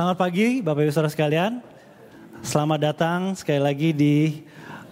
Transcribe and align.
Selamat 0.00 0.16
pagi 0.16 0.64
Bapak 0.64 0.80
Ibu 0.80 0.92
Saudara 0.96 1.12
sekalian. 1.12 1.60
Selamat 2.40 2.80
datang 2.80 3.36
sekali 3.36 3.60
lagi 3.60 3.92
di 3.92 4.40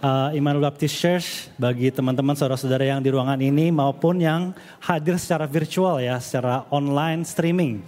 uh, 0.05 0.29
Immanuel 0.37 0.69
Baptist 0.69 1.01
Church 1.01 1.49
bagi 1.57 1.89
teman-teman 1.89 2.37
saudara-saudara 2.37 2.85
yang 2.85 3.01
di 3.01 3.09
ruangan 3.09 3.41
ini 3.41 3.73
maupun 3.73 4.21
yang 4.21 4.53
hadir 4.77 5.17
secara 5.17 5.49
virtual 5.49 5.97
ya, 5.97 6.21
secara 6.21 6.69
online 6.69 7.25
streaming. 7.25 7.81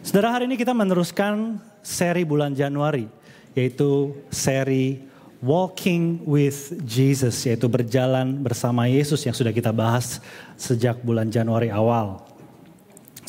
Saudara 0.00 0.32
hari 0.32 0.48
ini 0.48 0.56
kita 0.56 0.72
meneruskan 0.72 1.60
seri 1.84 2.24
bulan 2.24 2.56
Januari 2.56 3.04
yaitu 3.52 4.16
seri 4.32 4.96
Walking 5.44 6.24
with 6.24 6.72
Jesus 6.88 7.36
yaitu 7.44 7.68
berjalan 7.68 8.40
bersama 8.40 8.88
Yesus 8.88 9.20
yang 9.28 9.36
sudah 9.36 9.52
kita 9.52 9.68
bahas 9.76 10.24
sejak 10.56 11.04
bulan 11.04 11.28
Januari 11.28 11.68
awal. 11.68 12.24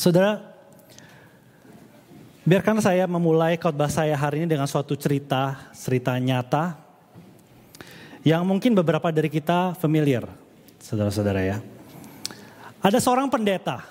Saudara, 0.00 0.53
Biarkan 2.44 2.76
saya 2.76 3.08
memulai 3.08 3.56
khotbah 3.56 3.88
saya 3.88 4.12
hari 4.20 4.44
ini 4.44 4.52
dengan 4.52 4.68
suatu 4.68 4.92
cerita, 5.00 5.72
cerita 5.72 6.12
nyata 6.20 6.76
yang 8.20 8.44
mungkin 8.44 8.76
beberapa 8.76 9.08
dari 9.08 9.32
kita 9.32 9.72
familiar, 9.80 10.28
saudara-saudara 10.76 11.40
ya. 11.40 11.56
Ada 12.84 13.00
seorang 13.00 13.32
pendeta 13.32 13.88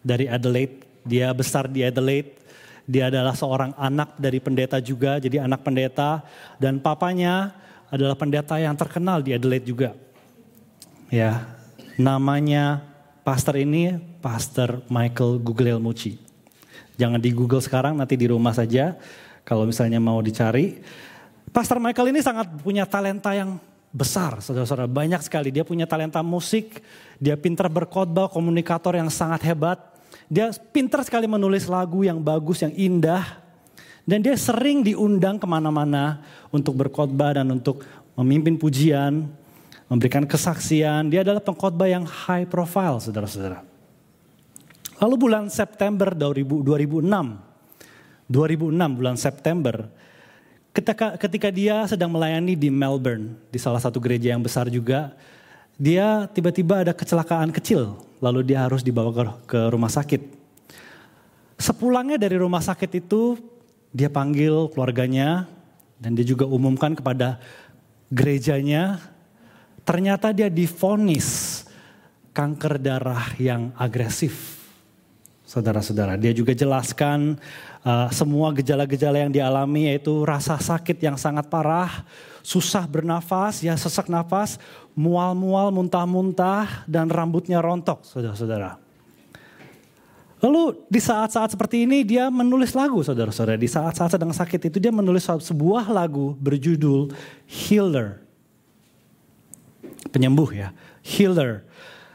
dari 0.00 0.32
Adelaide, 0.32 0.80
dia 1.04 1.28
besar 1.36 1.68
di 1.68 1.84
Adelaide, 1.84 2.40
dia 2.88 3.12
adalah 3.12 3.36
seorang 3.36 3.76
anak 3.76 4.16
dari 4.16 4.40
pendeta 4.40 4.80
juga, 4.80 5.20
jadi 5.20 5.44
anak 5.44 5.60
pendeta 5.60 6.24
dan 6.56 6.80
papanya 6.80 7.52
adalah 7.92 8.16
pendeta 8.16 8.56
yang 8.56 8.72
terkenal 8.80 9.20
di 9.20 9.36
Adelaide 9.36 9.68
juga. 9.68 9.92
Ya, 11.12 11.44
namanya 12.00 12.80
pastor 13.28 13.60
ini 13.60 14.00
Pastor 14.24 14.80
Michael 14.88 15.36
Guglielmucci. 15.36 16.31
Jangan 17.00 17.20
di 17.20 17.30
Google 17.32 17.64
sekarang, 17.64 17.96
nanti 17.96 18.14
di 18.16 18.28
rumah 18.28 18.52
saja. 18.52 18.96
Kalau 19.42 19.66
misalnya 19.66 19.98
mau 19.98 20.20
dicari. 20.20 20.78
Pastor 21.50 21.82
Michael 21.82 22.16
ini 22.16 22.20
sangat 22.24 22.48
punya 22.62 22.88
talenta 22.88 23.34
yang 23.36 23.60
besar, 23.92 24.40
saudara-saudara. 24.40 24.88
Banyak 24.88 25.20
sekali. 25.20 25.52
Dia 25.52 25.64
punya 25.66 25.84
talenta 25.84 26.24
musik, 26.24 26.80
dia 27.20 27.36
pintar 27.36 27.68
berkhotbah, 27.68 28.32
komunikator 28.32 28.96
yang 28.96 29.12
sangat 29.12 29.44
hebat. 29.52 29.78
Dia 30.32 30.48
pintar 30.72 31.04
sekali 31.04 31.28
menulis 31.28 31.68
lagu 31.68 32.04
yang 32.04 32.20
bagus, 32.20 32.64
yang 32.64 32.72
indah. 32.72 33.40
Dan 34.02 34.24
dia 34.24 34.34
sering 34.34 34.82
diundang 34.82 35.38
ke 35.38 35.46
mana-mana 35.46 36.24
untuk 36.50 36.74
berkhotbah 36.74 37.38
dan 37.38 37.46
untuk 37.52 37.86
memimpin 38.18 38.58
pujian, 38.58 39.30
memberikan 39.86 40.26
kesaksian. 40.26 41.06
Dia 41.12 41.22
adalah 41.22 41.38
pengkhotbah 41.38 41.86
yang 41.86 42.02
high 42.02 42.48
profile, 42.48 42.98
saudara-saudara. 42.98 43.71
Lalu 45.02 45.14
bulan 45.18 45.50
September 45.50 46.14
2000, 46.14 46.62
2006, 46.62 47.10
2006 48.30 48.70
bulan 48.94 49.18
September, 49.18 49.90
ketika, 50.70 51.18
ketika 51.18 51.50
dia 51.50 51.82
sedang 51.90 52.14
melayani 52.14 52.54
di 52.54 52.70
Melbourne, 52.70 53.34
di 53.50 53.58
salah 53.58 53.82
satu 53.82 53.98
gereja 53.98 54.30
yang 54.30 54.46
besar 54.46 54.70
juga, 54.70 55.10
dia 55.74 56.30
tiba-tiba 56.30 56.86
ada 56.86 56.94
kecelakaan 56.94 57.50
kecil, 57.50 57.98
lalu 58.22 58.54
dia 58.54 58.62
harus 58.62 58.86
dibawa 58.86 59.10
ke, 59.10 59.22
ke 59.50 59.60
rumah 59.74 59.90
sakit. 59.90 60.22
Sepulangnya 61.58 62.14
dari 62.14 62.38
rumah 62.38 62.62
sakit 62.62 63.02
itu, 63.02 63.42
dia 63.90 64.06
panggil 64.06 64.70
keluarganya, 64.70 65.50
dan 65.98 66.14
dia 66.14 66.22
juga 66.22 66.46
umumkan 66.46 66.94
kepada 66.94 67.42
gerejanya, 68.06 69.02
ternyata 69.82 70.30
dia 70.30 70.46
difonis 70.46 71.66
kanker 72.30 72.78
darah 72.78 73.34
yang 73.42 73.74
agresif 73.74 74.61
saudara-saudara. 75.52 76.16
Dia 76.16 76.32
juga 76.32 76.56
jelaskan 76.56 77.36
uh, 77.84 78.08
semua 78.08 78.56
gejala-gejala 78.56 79.28
yang 79.28 79.32
dialami 79.32 79.92
yaitu 79.92 80.24
rasa 80.24 80.56
sakit 80.56 80.96
yang 80.96 81.20
sangat 81.20 81.52
parah, 81.52 82.08
susah 82.40 82.88
bernafas, 82.88 83.60
ya 83.60 83.76
sesak 83.76 84.08
nafas, 84.08 84.56
mual-mual, 84.96 85.68
muntah-muntah, 85.68 86.88
dan 86.88 87.12
rambutnya 87.12 87.60
rontok, 87.60 88.00
saudara-saudara. 88.08 88.80
Lalu 90.42 90.74
di 90.90 90.98
saat-saat 90.98 91.54
seperti 91.54 91.86
ini 91.86 92.02
dia 92.02 92.26
menulis 92.26 92.74
lagu 92.74 92.98
saudara-saudara. 92.98 93.54
Di 93.54 93.70
saat-saat 93.70 94.18
sedang 94.18 94.34
sakit 94.34 94.74
itu 94.74 94.82
dia 94.82 94.90
menulis 94.90 95.22
sebuah 95.22 95.86
lagu 95.94 96.34
berjudul 96.34 97.14
Healer. 97.46 98.18
Penyembuh 100.10 100.50
ya, 100.50 100.74
Healer. 101.06 101.62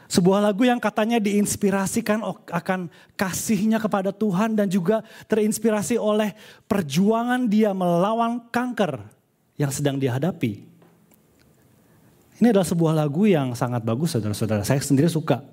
Sebuah 0.08 0.40
lagu 0.40 0.64
yang 0.64 0.80
katanya 0.80 1.20
diinspirasikan 1.20 2.24
akan 2.48 2.88
kasihnya 3.12 3.76
kepada 3.76 4.08
Tuhan 4.08 4.56
dan 4.56 4.72
juga 4.72 5.04
terinspirasi 5.28 6.00
oleh 6.00 6.32
perjuangan 6.64 7.44
dia 7.44 7.76
melawan 7.76 8.40
kanker 8.48 9.04
yang 9.60 9.68
sedang 9.68 10.00
dihadapi. 10.00 10.64
Ini 12.40 12.54
adalah 12.54 12.64
sebuah 12.64 12.94
lagu 12.96 13.28
yang 13.28 13.52
sangat 13.52 13.84
bagus 13.84 14.16
saudara-saudara. 14.16 14.64
Saya 14.64 14.80
sendiri 14.80 15.12
suka. 15.12 15.44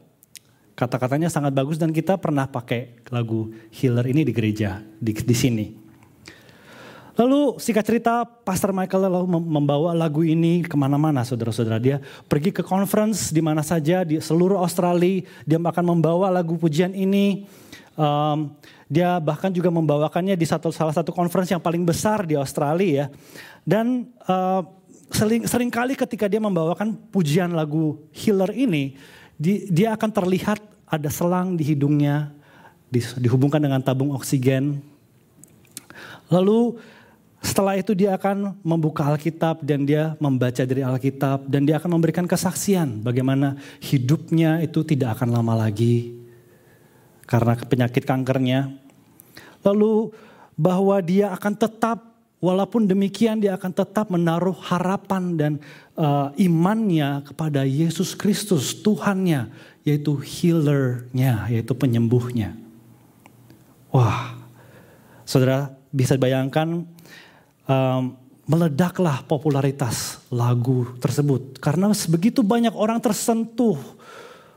Kata-katanya 0.75 1.27
sangat 1.27 1.51
bagus 1.51 1.75
dan 1.75 1.91
kita 1.91 2.15
pernah 2.15 2.47
pakai 2.47 3.03
lagu 3.11 3.51
Healer 3.75 4.07
ini 4.07 4.23
di 4.23 4.31
gereja 4.31 4.79
di, 4.99 5.11
di 5.11 5.35
sini. 5.35 5.84
Lalu 7.15 7.55
singkat 7.63 7.87
cerita 7.87 8.27
Pastor 8.27 8.75
Michael 8.75 9.07
lalu 9.07 9.39
membawa 9.39 9.95
lagu 9.95 10.19
ini 10.19 10.67
ke 10.67 10.75
mana-mana 10.75 11.23
saudara-saudara. 11.23 11.79
Dia 11.79 12.03
pergi 12.27 12.51
ke 12.51 12.59
conference 12.59 13.31
di 13.31 13.39
mana 13.39 13.63
saja 13.63 14.03
di 14.03 14.19
seluruh 14.19 14.59
Australia. 14.59 15.23
Dia 15.47 15.55
akan 15.55 15.95
membawa 15.95 16.27
lagu 16.27 16.59
pujian 16.59 16.91
ini. 16.91 17.47
Um, 17.95 18.51
dia 18.91 19.15
bahkan 19.23 19.47
juga 19.47 19.71
membawakannya 19.71 20.35
di 20.35 20.43
satu 20.43 20.67
salah 20.75 20.91
satu 20.91 21.15
conference 21.15 21.55
yang 21.55 21.63
paling 21.63 21.87
besar 21.87 22.27
di 22.27 22.35
Australia 22.35 22.91
ya. 22.91 23.05
Dan 23.63 24.11
uh, 24.27 24.67
sering, 25.07 25.47
sering 25.47 25.71
kali 25.71 25.95
ketika 25.95 26.27
dia 26.27 26.43
membawakan 26.43 26.99
pujian 27.15 27.55
lagu 27.55 28.03
Healer 28.11 28.51
ini, 28.51 28.99
di, 29.39 29.71
dia 29.71 29.95
akan 29.95 30.11
terlihat 30.11 30.59
ada 30.83 31.07
selang 31.07 31.55
di 31.55 31.63
hidungnya, 31.63 32.35
di, 32.91 32.99
dihubungkan 33.23 33.63
dengan 33.63 33.79
tabung 33.79 34.11
oksigen. 34.11 34.83
Lalu 36.27 36.75
setelah 37.45 37.77
itu 37.77 37.93
dia 37.93 38.17
akan 38.17 38.57
membuka 38.65 39.05
Alkitab 39.05 39.61
dan 39.61 39.85
dia 39.85 40.17
membaca 40.17 40.65
dari 40.65 40.81
Alkitab 40.81 41.45
dan 41.45 41.61
dia 41.61 41.77
akan 41.77 41.93
memberikan 41.93 42.25
kesaksian 42.25 43.05
bagaimana 43.05 43.53
hidupnya 43.85 44.65
itu 44.65 44.81
tidak 44.81 45.21
akan 45.21 45.29
lama 45.29 45.53
lagi 45.53 46.17
karena 47.29 47.53
penyakit 47.53 48.01
kankernya. 48.01 48.73
Lalu 49.61 50.09
bahwa 50.57 50.97
dia 51.05 51.29
akan 51.37 51.53
tetap 51.53 52.17
walaupun 52.41 52.89
demikian 52.89 53.37
dia 53.37 53.53
akan 53.53 53.71
tetap 53.77 54.09
menaruh 54.09 54.57
harapan 54.65 55.37
dan 55.37 55.51
uh, 55.93 56.33
imannya 56.41 57.29
kepada 57.29 57.61
Yesus 57.61 58.17
Kristus 58.17 58.73
Tuhannya 58.81 59.53
yaitu 59.85 60.17
healernya 60.17 61.45
yaitu 61.53 61.77
penyembuhnya. 61.77 62.57
Wah, 63.93 64.33
saudara 65.29 65.77
bisa 65.93 66.17
bayangkan 66.17 66.94
um, 67.65 68.17
meledaklah 68.45 69.25
popularitas 69.25 70.21
lagu 70.29 70.93
tersebut. 71.01 71.57
Karena 71.57 71.89
begitu 72.09 72.45
banyak 72.45 72.73
orang 72.73 73.01
tersentuh. 73.01 73.77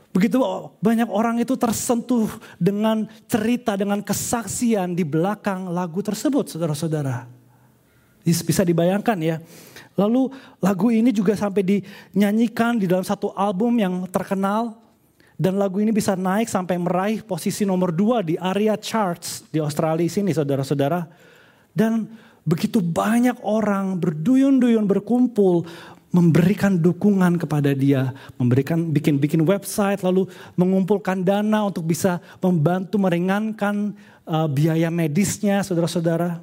Begitu 0.09 0.41
banyak 0.81 1.09
orang 1.09 1.37
itu 1.37 1.53
tersentuh 1.53 2.29
dengan 2.57 3.05
cerita 3.29 3.77
dengan 3.77 4.01
kesaksian 4.01 4.97
di 4.97 5.05
belakang 5.05 5.69
lagu 5.69 6.01
tersebut 6.01 6.49
saudara-saudara. 6.49 7.29
Bisa 8.25 8.65
dibayangkan 8.65 9.17
ya. 9.21 9.37
Lalu 9.97 10.33
lagu 10.61 10.89
ini 10.89 11.09
juga 11.13 11.37
sampai 11.37 11.61
dinyanyikan 11.61 12.77
di 12.77 12.85
dalam 12.89 13.05
satu 13.05 13.33
album 13.37 13.77
yang 13.77 14.05
terkenal. 14.09 14.77
Dan 15.39 15.55
lagu 15.55 15.79
ini 15.79 15.95
bisa 15.95 16.19
naik 16.19 16.51
sampai 16.51 16.75
meraih 16.75 17.23
posisi 17.23 17.63
nomor 17.63 17.95
dua 17.95 18.19
di 18.19 18.35
area 18.35 18.75
charts 18.75 19.47
di 19.47 19.63
Australia 19.63 20.03
sini 20.03 20.35
saudara-saudara. 20.35 21.07
Dan 21.71 22.11
Begitu 22.47 22.79
banyak 22.79 23.39
orang 23.43 23.99
berduyun-duyun 23.99 24.85
berkumpul 24.87 25.67
memberikan 26.09 26.73
dukungan 26.73 27.37
kepada 27.37 27.69
dia, 27.77 28.17
memberikan 28.41 28.89
bikin-bikin 28.89 29.45
website 29.45 30.01
lalu 30.01 30.25
mengumpulkan 30.57 31.21
dana 31.21 31.69
untuk 31.69 31.85
bisa 31.85 32.17
membantu 32.41 32.97
meringankan 32.97 33.93
uh, 34.25 34.49
biaya 34.49 34.89
medisnya 34.89 35.61
saudara-saudara. 35.61 36.41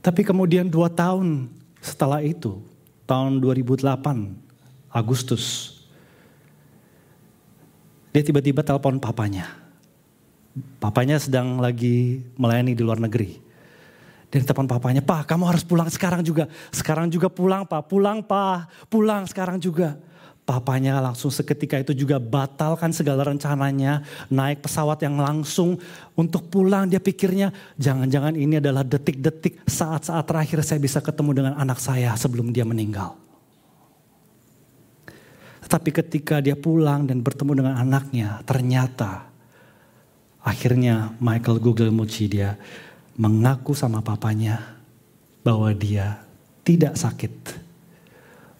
Tapi 0.00 0.24
kemudian 0.24 0.66
dua 0.66 0.88
tahun 0.88 1.52
setelah 1.84 2.24
itu, 2.24 2.58
tahun 3.04 3.38
2008 3.38 3.84
Agustus, 4.88 5.76
dia 8.10 8.24
tiba-tiba 8.24 8.64
telepon 8.64 8.98
papanya. 8.98 9.52
Papanya 10.80 11.16
sedang 11.16 11.60
lagi 11.60 12.24
melayani 12.36 12.76
di 12.76 12.82
luar 12.84 13.00
negeri. 13.00 13.51
Dan 14.32 14.48
telepon 14.48 14.64
papanya, 14.64 15.04
Pak 15.04 15.28
kamu 15.28 15.44
harus 15.44 15.60
pulang 15.60 15.92
sekarang 15.92 16.24
juga. 16.24 16.48
Sekarang 16.72 17.12
juga 17.12 17.28
pulang 17.28 17.68
Pak, 17.68 17.84
pulang 17.84 18.24
Pak, 18.24 18.88
pulang 18.88 19.28
sekarang 19.28 19.60
juga. 19.60 19.92
Papanya 20.42 20.98
langsung 20.98 21.30
seketika 21.30 21.78
itu 21.78 21.92
juga 21.92 22.16
batalkan 22.16 22.90
segala 22.90 23.28
rencananya. 23.28 24.02
Naik 24.32 24.64
pesawat 24.64 25.04
yang 25.04 25.20
langsung 25.20 25.76
untuk 26.16 26.48
pulang. 26.48 26.88
Dia 26.88 26.98
pikirnya 26.98 27.52
jangan-jangan 27.76 28.34
ini 28.34 28.58
adalah 28.58 28.82
detik-detik 28.82 29.62
saat-saat 29.68 30.24
terakhir 30.24 30.64
saya 30.64 30.80
bisa 30.80 30.98
ketemu 31.04 31.30
dengan 31.36 31.54
anak 31.60 31.78
saya 31.78 32.16
sebelum 32.16 32.50
dia 32.50 32.64
meninggal. 32.64 33.14
Tetapi 35.62 35.90
ketika 35.92 36.42
dia 36.42 36.58
pulang 36.58 37.06
dan 37.06 37.20
bertemu 37.22 37.62
dengan 37.62 37.74
anaknya 37.78 38.42
ternyata 38.42 39.30
akhirnya 40.42 41.14
Michael 41.22 41.62
Google 41.62 41.94
Muci 41.94 42.26
dia 42.26 42.58
mengaku 43.16 43.76
sama 43.76 44.00
papanya 44.00 44.78
bahwa 45.44 45.70
dia 45.74 46.22
tidak 46.62 46.98
sakit. 46.98 47.34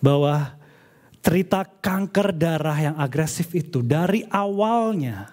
Bahwa 0.02 0.58
cerita 1.22 1.62
kanker 1.62 2.34
darah 2.34 2.78
yang 2.78 2.96
agresif 2.98 3.54
itu 3.54 3.80
dari 3.86 4.26
awalnya 4.26 5.30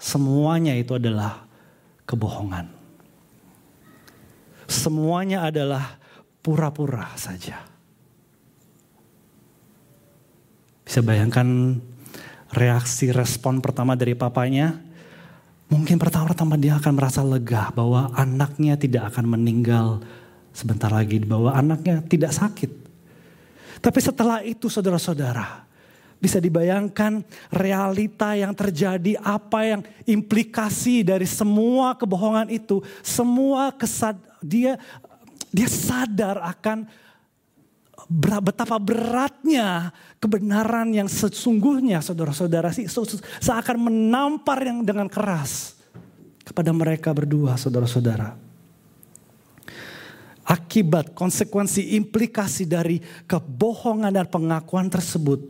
semuanya 0.00 0.72
itu 0.72 0.96
adalah 0.96 1.44
kebohongan. 2.08 2.72
Semuanya 4.64 5.44
adalah 5.44 6.00
pura-pura 6.40 7.12
saja. 7.16 7.60
Bisa 10.84 11.00
bayangkan 11.00 11.80
reaksi 12.52 13.08
respon 13.08 13.64
pertama 13.64 13.96
dari 13.96 14.12
papanya. 14.12 14.83
Mungkin 15.72 15.96
pertama-tama 15.96 16.60
dia 16.60 16.76
akan 16.76 16.92
merasa 16.92 17.24
lega 17.24 17.72
bahwa 17.72 18.12
anaknya 18.12 18.76
tidak 18.76 19.12
akan 19.12 19.38
meninggal 19.38 20.04
sebentar 20.52 20.92
lagi. 20.92 21.18
Bahwa 21.24 21.50
anaknya 21.56 22.04
tidak 22.04 22.36
sakit. 22.36 22.70
Tapi 23.80 23.98
setelah 24.00 24.40
itu 24.44 24.68
saudara-saudara, 24.72 25.64
bisa 26.24 26.40
dibayangkan 26.40 27.20
realita 27.52 28.32
yang 28.32 28.56
terjadi, 28.56 29.20
apa 29.20 29.60
yang 29.60 29.80
implikasi 30.08 31.04
dari 31.04 31.28
semua 31.28 31.92
kebohongan 31.92 32.48
itu, 32.48 32.80
semua 33.04 33.68
kesad 33.76 34.16
dia 34.40 34.80
dia 35.52 35.68
sadar 35.68 36.40
akan 36.42 36.88
betapa 38.14 38.78
beratnya 38.78 39.90
kebenaran 40.22 40.94
yang 40.94 41.10
sesungguhnya 41.10 41.98
saudara-saudara 41.98 42.70
sih 42.70 42.86
seakan 43.42 43.90
menampar 43.90 44.62
yang 44.62 44.86
dengan 44.86 45.10
keras 45.10 45.74
kepada 46.46 46.70
mereka 46.70 47.10
berdua 47.10 47.58
saudara-saudara 47.58 48.44
akibat, 50.44 51.16
konsekuensi, 51.16 51.96
implikasi 51.96 52.68
dari 52.68 53.00
kebohongan 53.24 54.12
dan 54.12 54.28
pengakuan 54.28 54.92
tersebut 54.92 55.40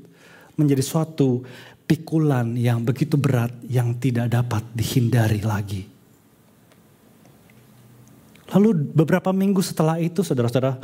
menjadi 0.55 0.83
suatu 0.87 1.43
pikulan 1.85 2.55
yang 2.55 2.87
begitu 2.87 3.19
berat 3.19 3.51
yang 3.67 3.99
tidak 3.99 4.31
dapat 4.31 4.63
dihindari 4.73 5.43
lagi. 5.43 5.83
Lalu 8.55 8.95
beberapa 8.95 9.35
minggu 9.35 9.59
setelah 9.67 9.99
itu 9.99 10.23
saudara-saudara 10.23 10.79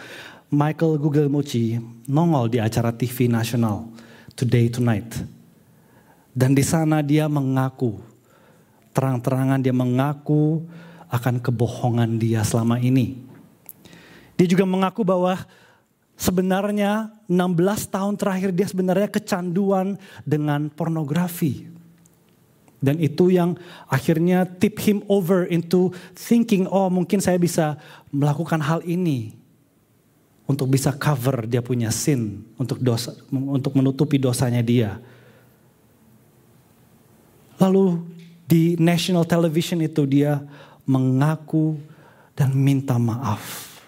Michael 0.51 0.99
Google 0.99 1.31
Mochi 1.31 1.79
nongol 2.11 2.51
di 2.51 2.59
acara 2.59 2.91
TV 2.91 3.31
nasional 3.31 3.87
Today 4.35 4.67
Tonight. 4.67 5.23
Dan 6.31 6.55
di 6.55 6.63
sana 6.63 7.03
dia 7.03 7.27
mengaku, 7.27 7.99
terang-terangan 8.95 9.63
dia 9.63 9.75
mengaku 9.75 10.67
akan 11.11 11.43
kebohongan 11.43 12.19
dia 12.19 12.43
selama 12.47 12.79
ini 12.79 13.31
dia 14.41 14.49
juga 14.49 14.65
mengaku 14.65 15.05
bahwa 15.05 15.37
sebenarnya 16.17 17.13
16 17.29 17.93
tahun 17.93 18.17
terakhir 18.17 18.57
dia 18.57 18.73
sebenarnya 18.73 19.13
kecanduan 19.13 20.01
dengan 20.25 20.73
pornografi. 20.73 21.69
Dan 22.81 22.97
itu 23.05 23.29
yang 23.29 23.61
akhirnya 23.85 24.49
tip 24.49 24.81
him 24.81 25.05
over 25.13 25.45
into 25.45 25.93
thinking, 26.17 26.65
oh 26.73 26.89
mungkin 26.89 27.21
saya 27.21 27.37
bisa 27.37 27.77
melakukan 28.09 28.65
hal 28.65 28.81
ini. 28.89 29.37
Untuk 30.51 30.67
bisa 30.67 30.91
cover 30.91 31.47
dia 31.47 31.63
punya 31.63 31.95
sin, 31.95 32.43
untuk 32.59 32.83
dosa, 32.83 33.15
untuk 33.31 33.79
menutupi 33.79 34.19
dosanya 34.19 34.59
dia. 34.67 34.99
Lalu 37.63 38.03
di 38.51 38.75
national 38.75 39.23
television 39.31 39.79
itu 39.79 40.03
dia 40.11 40.43
mengaku 40.83 41.79
dan 42.35 42.51
minta 42.51 42.99
maaf 42.99 43.79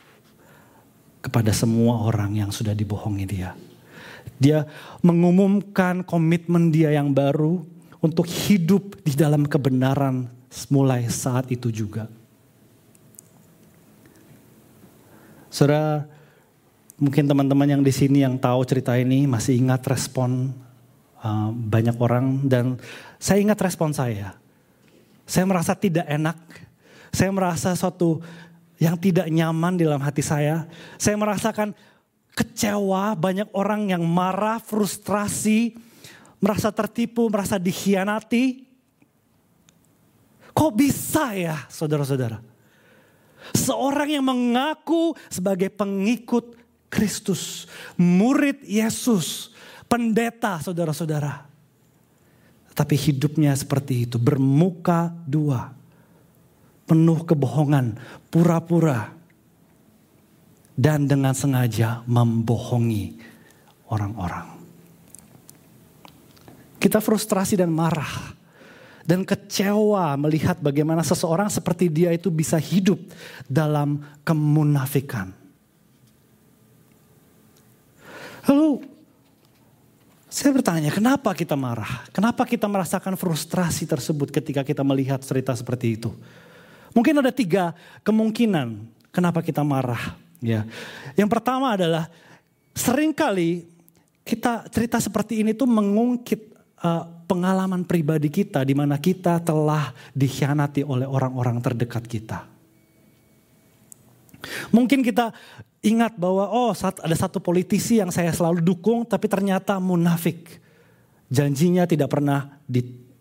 kepada 1.18 1.50
semua 1.50 2.06
orang 2.06 2.38
yang 2.46 2.54
sudah 2.54 2.76
dibohongi 2.78 3.26
dia. 3.26 3.58
Dia 4.38 4.62
mengumumkan 5.02 6.06
komitmen 6.06 6.70
dia 6.70 6.94
yang 6.94 7.10
baru 7.10 7.66
untuk 7.98 8.30
hidup 8.30 9.02
di 9.02 9.18
dalam 9.18 9.50
kebenaran 9.50 10.30
mulai 10.70 11.10
saat 11.10 11.50
itu 11.50 11.72
juga. 11.74 12.06
Saudara, 15.48 16.11
mungkin 17.02 17.26
teman-teman 17.26 17.66
yang 17.66 17.82
di 17.82 17.90
sini 17.90 18.22
yang 18.22 18.38
tahu 18.38 18.62
cerita 18.62 18.94
ini 18.94 19.26
masih 19.26 19.58
ingat 19.58 19.82
respon 19.90 20.54
uh, 21.18 21.50
banyak 21.50 21.98
orang 21.98 22.46
dan 22.46 22.78
saya 23.18 23.42
ingat 23.42 23.58
respon 23.58 23.90
saya. 23.90 24.38
Saya 25.26 25.42
merasa 25.50 25.74
tidak 25.74 26.06
enak. 26.06 26.38
Saya 27.10 27.34
merasa 27.34 27.74
suatu 27.74 28.22
yang 28.78 28.94
tidak 28.94 29.26
nyaman 29.26 29.74
di 29.74 29.82
dalam 29.82 29.98
hati 29.98 30.22
saya. 30.22 30.70
Saya 30.94 31.18
merasakan 31.18 31.74
kecewa, 32.38 33.18
banyak 33.18 33.50
orang 33.50 33.90
yang 33.90 34.06
marah, 34.06 34.62
frustrasi, 34.62 35.74
merasa 36.38 36.70
tertipu, 36.70 37.26
merasa 37.26 37.58
dikhianati. 37.58 38.62
Kok 40.54 40.72
bisa 40.74 41.34
ya 41.34 41.66
saudara-saudara? 41.66 42.38
Seorang 43.58 44.08
yang 44.22 44.22
mengaku 44.22 45.18
sebagai 45.26 45.66
pengikut 45.66 46.61
Kristus, 46.92 47.64
murid 47.96 48.60
Yesus, 48.68 49.56
pendeta 49.88 50.60
saudara-saudara. 50.60 51.48
Tapi 52.76 52.96
hidupnya 53.00 53.56
seperti 53.56 54.04
itu, 54.04 54.20
bermuka 54.20 55.08
dua 55.24 55.72
penuh 56.92 57.24
kebohongan, 57.24 57.96
pura-pura, 58.28 59.16
dan 60.76 61.08
dengan 61.08 61.32
sengaja 61.32 62.04
membohongi 62.04 63.16
orang-orang. 63.88 64.60
Kita 66.76 66.98
frustrasi 67.00 67.56
dan 67.56 67.72
marah 67.72 68.36
dan 69.06 69.22
kecewa 69.22 70.18
melihat 70.18 70.58
bagaimana 70.58 71.00
seseorang 71.00 71.48
seperti 71.48 71.88
dia 71.88 72.10
itu 72.12 72.28
bisa 72.28 72.58
hidup 72.58 72.98
dalam 73.48 74.02
kemunafikan. 74.26 75.41
Lalu 78.48 78.82
saya 80.32 80.50
bertanya, 80.56 80.88
kenapa 80.88 81.36
kita 81.36 81.52
marah? 81.52 82.08
Kenapa 82.08 82.48
kita 82.48 82.64
merasakan 82.64 83.20
frustrasi 83.20 83.84
tersebut 83.84 84.32
ketika 84.32 84.64
kita 84.64 84.80
melihat 84.80 85.20
cerita 85.20 85.52
seperti 85.52 86.00
itu? 86.00 86.08
Mungkin 86.96 87.20
ada 87.20 87.28
tiga 87.28 87.76
kemungkinan 88.00 88.88
kenapa 89.12 89.44
kita 89.44 89.60
marah. 89.60 90.16
Ya, 90.42 90.66
yang 91.14 91.28
pertama 91.30 91.76
adalah 91.76 92.10
sering 92.74 93.14
kali 93.14 93.68
kita 94.24 94.66
cerita 94.72 94.98
seperti 94.98 95.44
ini 95.44 95.54
tuh 95.54 95.68
mengungkit 95.70 96.40
uh, 96.82 97.04
pengalaman 97.28 97.86
pribadi 97.86 98.32
kita 98.32 98.66
di 98.66 98.74
mana 98.74 98.98
kita 98.98 99.38
telah 99.44 99.94
dikhianati 100.16 100.82
oleh 100.82 101.06
orang-orang 101.06 101.60
terdekat 101.60 102.04
kita. 102.08 102.38
Mungkin 104.74 105.06
kita 105.06 105.30
ingat 105.82 106.14
bahwa 106.14 106.46
oh 106.46 106.70
ada 106.78 107.16
satu 107.18 107.42
politisi 107.42 107.98
yang 107.98 108.14
saya 108.14 108.30
selalu 108.30 108.62
dukung 108.62 109.02
tapi 109.02 109.26
ternyata 109.26 109.82
munafik. 109.82 110.62
Janjinya 111.32 111.84
tidak 111.84 112.12
pernah 112.12 112.62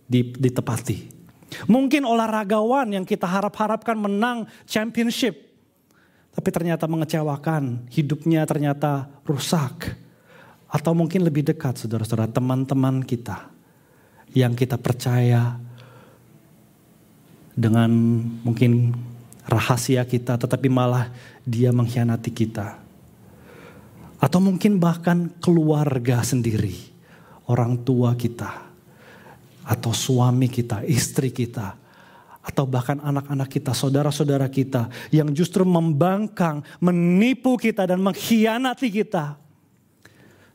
ditepati. 0.10 1.22
Mungkin 1.68 2.08
olahragawan 2.08 2.96
yang 2.96 3.04
kita 3.04 3.28
harap-harapkan 3.28 3.98
menang 3.98 4.48
championship. 4.64 5.52
Tapi 6.32 6.48
ternyata 6.48 6.88
mengecewakan, 6.88 7.92
hidupnya 7.92 8.48
ternyata 8.48 9.12
rusak. 9.28 10.00
Atau 10.72 10.96
mungkin 10.96 11.28
lebih 11.28 11.44
dekat 11.44 11.84
saudara-saudara 11.84 12.32
teman-teman 12.32 13.04
kita. 13.04 13.52
Yang 14.32 14.64
kita 14.64 14.80
percaya 14.80 15.60
dengan 17.52 17.92
mungkin 18.48 18.96
rahasia 19.52 20.08
kita 20.08 20.40
tetapi 20.40 20.72
malah 20.72 21.12
dia 21.44 21.76
mengkhianati 21.76 22.32
kita. 22.32 22.80
Atau 24.22 24.40
mungkin 24.40 24.80
bahkan 24.80 25.34
keluarga 25.44 26.24
sendiri, 26.24 26.78
orang 27.50 27.76
tua 27.84 28.16
kita 28.16 28.70
atau 29.66 29.92
suami 29.92 30.48
kita, 30.48 30.86
istri 30.86 31.34
kita, 31.34 31.74
atau 32.42 32.66
bahkan 32.66 32.98
anak-anak 32.98 33.50
kita, 33.50 33.72
saudara-saudara 33.74 34.50
kita 34.50 34.90
yang 35.14 35.30
justru 35.30 35.62
membangkang, 35.62 36.66
menipu 36.82 37.54
kita 37.58 37.86
dan 37.86 38.02
mengkhianati 38.02 38.90
kita. 38.90 39.38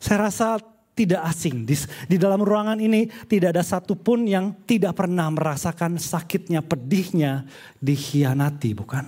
Saya 0.02 0.30
rasa 0.30 0.58
tidak 0.96 1.28
asing. 1.28 1.68
Di, 1.68 1.76
di 2.08 2.16
dalam 2.16 2.40
ruangan 2.40 2.80
ini 2.80 3.06
tidak 3.28 3.52
ada 3.52 3.62
satupun 3.62 4.24
yang 4.24 4.56
tidak 4.64 4.96
pernah 4.96 5.28
merasakan 5.28 6.00
sakitnya, 6.00 6.64
pedihnya, 6.64 7.44
dikhianati, 7.78 8.72
bukan? 8.72 9.04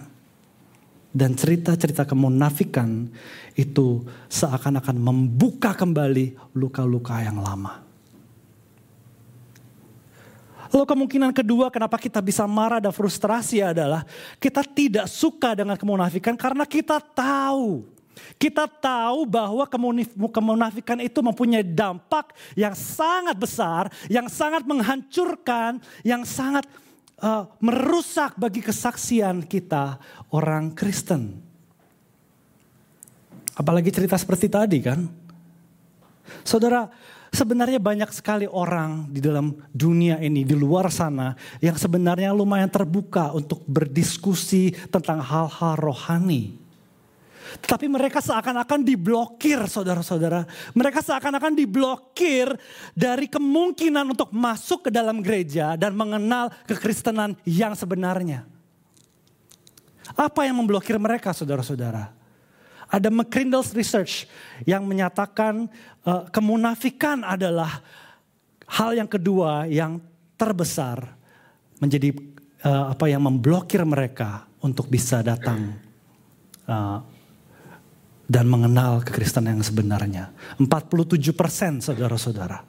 Dan 1.08 1.32
cerita-cerita 1.32 2.04
kemunafikan 2.04 3.08
itu 3.56 4.04
seakan-akan 4.28 5.00
membuka 5.00 5.72
kembali 5.72 6.52
luka-luka 6.52 7.24
yang 7.24 7.40
lama. 7.40 7.88
Lalu 10.68 10.84
kemungkinan 10.84 11.32
kedua 11.32 11.72
kenapa 11.72 11.96
kita 11.96 12.20
bisa 12.20 12.44
marah 12.44 12.76
dan 12.76 12.92
frustrasi 12.92 13.64
adalah 13.64 14.04
kita 14.36 14.60
tidak 14.60 15.08
suka 15.08 15.56
dengan 15.56 15.80
kemunafikan 15.80 16.36
karena 16.36 16.68
kita 16.68 17.00
tahu. 17.00 17.97
Kita 18.36 18.66
tahu 18.66 19.26
bahwa 19.26 19.64
kemunafikan 20.30 20.98
itu 21.02 21.18
mempunyai 21.20 21.66
dampak 21.66 22.34
yang 22.54 22.72
sangat 22.72 23.36
besar, 23.36 23.90
yang 24.06 24.26
sangat 24.26 24.64
menghancurkan, 24.64 25.82
yang 26.02 26.22
sangat 26.22 26.64
uh, 27.22 27.46
merusak 27.58 28.38
bagi 28.38 28.62
kesaksian 28.62 29.46
kita 29.46 29.98
orang 30.34 30.74
Kristen. 30.74 31.38
Apalagi 33.58 33.90
cerita 33.90 34.14
seperti 34.14 34.46
tadi 34.46 34.78
kan. 34.78 35.02
Saudara, 36.46 36.86
Sebenarnya 37.28 37.76
banyak 37.76 38.08
sekali 38.08 38.48
orang 38.48 39.12
di 39.12 39.20
dalam 39.20 39.52
dunia 39.68 40.16
ini, 40.16 40.48
di 40.48 40.56
luar 40.56 40.88
sana, 40.88 41.36
yang 41.60 41.76
sebenarnya 41.76 42.32
lumayan 42.32 42.72
terbuka 42.72 43.36
untuk 43.36 43.60
berdiskusi 43.68 44.72
tentang 44.88 45.20
hal-hal 45.20 45.76
rohani. 45.76 46.56
Tetapi 47.64 47.86
mereka 47.88 48.20
seakan-akan 48.20 48.84
diblokir 48.84 49.64
saudara-saudara. 49.64 50.44
Mereka 50.76 51.00
seakan-akan 51.00 51.56
diblokir 51.56 52.52
dari 52.92 53.26
kemungkinan 53.26 54.12
untuk 54.12 54.30
masuk 54.34 54.88
ke 54.88 54.90
dalam 54.92 55.24
gereja 55.24 55.74
dan 55.80 55.96
mengenal 55.96 56.52
kekristenan 56.68 57.34
yang 57.48 57.72
sebenarnya. 57.72 58.44
Apa 60.16 60.48
yang 60.48 60.60
memblokir 60.60 60.96
mereka 60.96 61.32
saudara-saudara? 61.36 62.16
Ada 62.88 63.12
McCrindle's 63.12 63.76
Research 63.76 64.24
yang 64.64 64.88
menyatakan 64.88 65.68
uh, 66.08 66.24
kemunafikan 66.32 67.20
adalah 67.20 67.84
hal 68.64 68.96
yang 68.96 69.08
kedua 69.08 69.68
yang 69.68 70.00
terbesar 70.40 71.04
menjadi 71.80 72.16
uh, 72.64 72.96
apa 72.96 73.12
yang 73.12 73.20
memblokir 73.24 73.84
mereka 73.84 74.48
untuk 74.64 74.88
bisa 74.88 75.20
datang 75.20 75.76
uh, 76.64 76.98
dan 78.28 78.44
mengenal 78.44 79.00
kekristenan 79.00 79.56
yang 79.56 79.64
sebenarnya. 79.64 80.30
47 80.60 81.32
persen 81.32 81.80
saudara-saudara. 81.80 82.60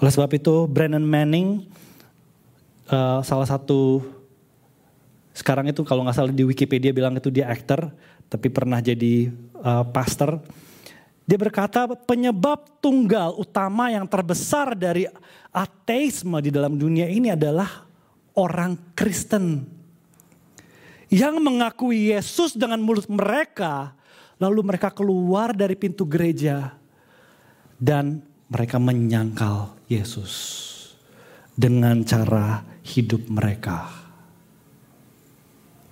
Oleh 0.00 0.12
sebab 0.14 0.30
itu 0.32 0.64
Brandon 0.70 1.02
Manning 1.02 1.66
uh, 2.88 3.20
salah 3.20 3.44
satu 3.44 4.00
sekarang 5.34 5.68
itu 5.68 5.82
kalau 5.82 6.06
nggak 6.06 6.16
salah 6.16 6.32
di 6.32 6.46
Wikipedia 6.46 6.94
bilang 6.94 7.18
itu 7.18 7.28
dia 7.28 7.50
aktor, 7.50 7.90
tapi 8.30 8.48
pernah 8.48 8.78
jadi 8.78 9.28
uh, 9.60 9.84
pastor. 9.90 10.38
Dia 11.26 11.38
berkata 11.38 11.86
penyebab 11.86 12.82
tunggal 12.82 13.34
utama 13.38 13.90
yang 13.90 14.06
terbesar 14.06 14.74
dari 14.74 15.06
ateisme 15.50 16.38
di 16.42 16.50
dalam 16.50 16.74
dunia 16.74 17.06
ini 17.06 17.30
adalah 17.30 17.86
orang 18.34 18.94
Kristen. 18.94 19.79
Yang 21.10 21.42
mengakui 21.42 22.14
Yesus 22.14 22.54
dengan 22.54 22.78
mulut 22.78 23.10
mereka, 23.10 23.98
lalu 24.38 24.62
mereka 24.62 24.94
keluar 24.94 25.50
dari 25.50 25.74
pintu 25.74 26.06
gereja 26.06 26.70
dan 27.76 28.22
mereka 28.46 28.78
menyangkal 28.78 29.74
Yesus 29.90 30.32
dengan 31.58 32.06
cara 32.06 32.62
hidup 32.86 33.26
mereka 33.26 33.90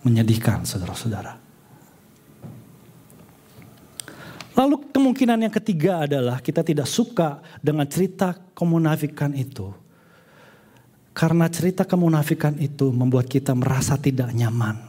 menyedihkan 0.06 0.64
saudara-saudara. 0.64 1.36
Lalu 4.58 4.90
kemungkinan 4.90 5.38
yang 5.46 5.54
ketiga 5.54 6.08
adalah 6.08 6.42
kita 6.42 6.66
tidak 6.66 6.90
suka 6.90 7.38
dengan 7.62 7.86
cerita 7.86 8.34
kemunafikan 8.56 9.30
itu. 9.36 9.70
Karena 11.14 11.46
cerita 11.50 11.86
kemunafikan 11.86 12.58
itu 12.58 12.90
membuat 12.90 13.26
kita 13.30 13.54
merasa 13.54 13.94
tidak 13.98 14.34
nyaman. 14.34 14.87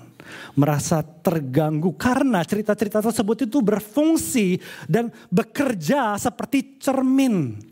Merasa 0.54 1.02
terganggu 1.02 1.96
karena 1.96 2.44
cerita-cerita 2.44 3.04
tersebut 3.04 3.48
itu 3.50 3.60
berfungsi 3.60 4.60
dan 4.86 5.14
bekerja 5.30 6.18
seperti 6.20 6.80
cermin 6.82 7.70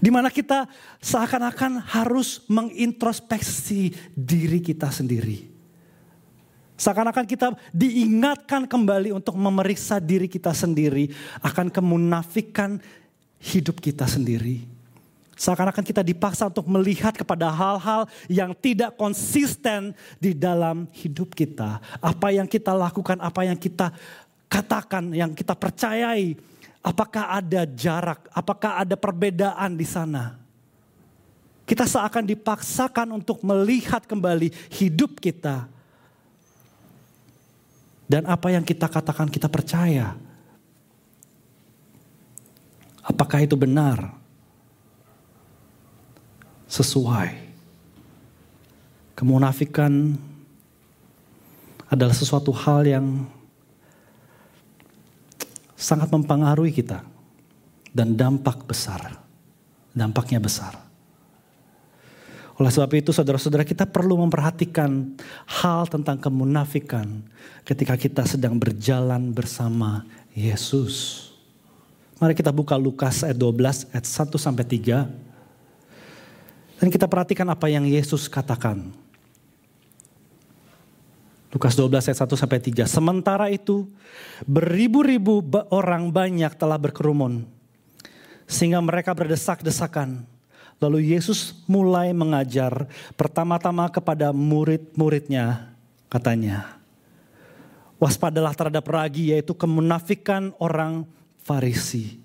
di 0.00 0.10
mana 0.10 0.32
kita 0.32 0.66
seakan-akan 0.98 1.78
harus 1.94 2.42
mengintrospeksi 2.50 3.94
diri 4.16 4.58
kita 4.58 4.90
sendiri. 4.90 5.52
Seakan-akan 6.74 7.26
kita 7.30 7.54
diingatkan 7.70 8.66
kembali 8.66 9.14
untuk 9.14 9.38
memeriksa 9.38 10.02
diri 10.02 10.26
kita 10.26 10.50
sendiri 10.50 11.06
akan 11.38 11.70
kemunafikan 11.70 12.82
hidup 13.38 13.78
kita 13.78 14.10
sendiri. 14.10 14.73
Seakan-akan 15.34 15.82
kita 15.82 16.02
dipaksa 16.06 16.46
untuk 16.46 16.70
melihat 16.70 17.10
kepada 17.10 17.50
hal-hal 17.50 18.06
yang 18.30 18.54
tidak 18.54 18.94
konsisten 18.94 19.94
di 20.22 20.30
dalam 20.30 20.86
hidup 20.94 21.34
kita. 21.34 21.82
Apa 21.98 22.30
yang 22.30 22.46
kita 22.46 22.70
lakukan, 22.70 23.18
apa 23.18 23.42
yang 23.42 23.58
kita 23.58 23.90
katakan, 24.46 25.10
yang 25.10 25.34
kita 25.34 25.58
percayai 25.58 26.38
Apakah 26.84 27.40
ada 27.40 27.64
jarak? 27.64 28.28
Apakah 28.28 28.84
ada 28.84 28.92
perbedaan 28.92 29.72
di 29.72 29.88
sana? 29.88 30.36
Kita 31.64 31.88
seakan 31.88 32.28
dipaksakan 32.28 33.08
untuk 33.16 33.40
melihat 33.40 34.04
kembali 34.04 34.52
hidup 34.68 35.16
kita. 35.16 35.64
Dan 38.04 38.28
apa 38.28 38.52
yang 38.52 38.60
kita 38.60 38.84
katakan 38.84 39.32
kita 39.32 39.48
percaya. 39.48 40.12
Apakah 43.00 43.40
itu 43.40 43.56
benar? 43.56 44.12
Sesuai. 46.74 47.30
Kemunafikan 49.14 50.18
adalah 51.86 52.10
sesuatu 52.10 52.50
hal 52.50 52.82
yang 52.82 53.06
sangat 55.78 56.10
mempengaruhi 56.10 56.74
kita 56.74 57.06
dan 57.94 58.18
dampak 58.18 58.66
besar. 58.66 59.22
Dampaknya 59.94 60.42
besar. 60.42 60.74
Oleh 62.58 62.70
sebab 62.70 62.90
itu 62.98 63.14
saudara-saudara 63.14 63.62
kita 63.62 63.86
perlu 63.86 64.18
memperhatikan 64.18 65.14
hal 65.46 65.86
tentang 65.86 66.18
kemunafikan 66.18 67.22
ketika 67.62 67.94
kita 67.94 68.26
sedang 68.26 68.58
berjalan 68.58 69.30
bersama 69.30 70.02
Yesus. 70.34 71.30
Mari 72.18 72.34
kita 72.34 72.54
buka 72.54 72.78
Lukas 72.78 73.26
ayat 73.26 73.38
12 73.38 73.90
ayat 73.94 74.06
1 74.06 74.38
sampai 74.38 74.66
3. 74.66 75.33
Dan 76.78 76.90
kita 76.90 77.06
perhatikan 77.06 77.46
apa 77.50 77.70
yang 77.70 77.86
Yesus 77.86 78.26
katakan. 78.26 79.04
Lukas 81.54 81.78
12 81.78 82.10
ayat 82.10 82.18
1 82.26 82.34
sampai 82.34 82.58
3. 82.58 82.82
Sementara 82.90 83.46
itu 83.46 83.86
beribu-ribu 84.42 85.38
orang 85.70 86.10
banyak 86.10 86.50
telah 86.58 86.74
berkerumun. 86.74 87.46
Sehingga 88.50 88.82
mereka 88.82 89.14
berdesak-desakan. 89.14 90.26
Lalu 90.82 91.14
Yesus 91.14 91.62
mulai 91.70 92.10
mengajar 92.10 92.90
pertama-tama 93.14 93.86
kepada 93.86 94.34
murid-muridnya 94.34 95.70
katanya. 96.10 96.82
Waspadalah 98.02 98.50
terhadap 98.58 98.82
ragi 98.90 99.30
yaitu 99.30 99.54
kemunafikan 99.54 100.50
orang 100.58 101.06
Farisi. 101.46 102.18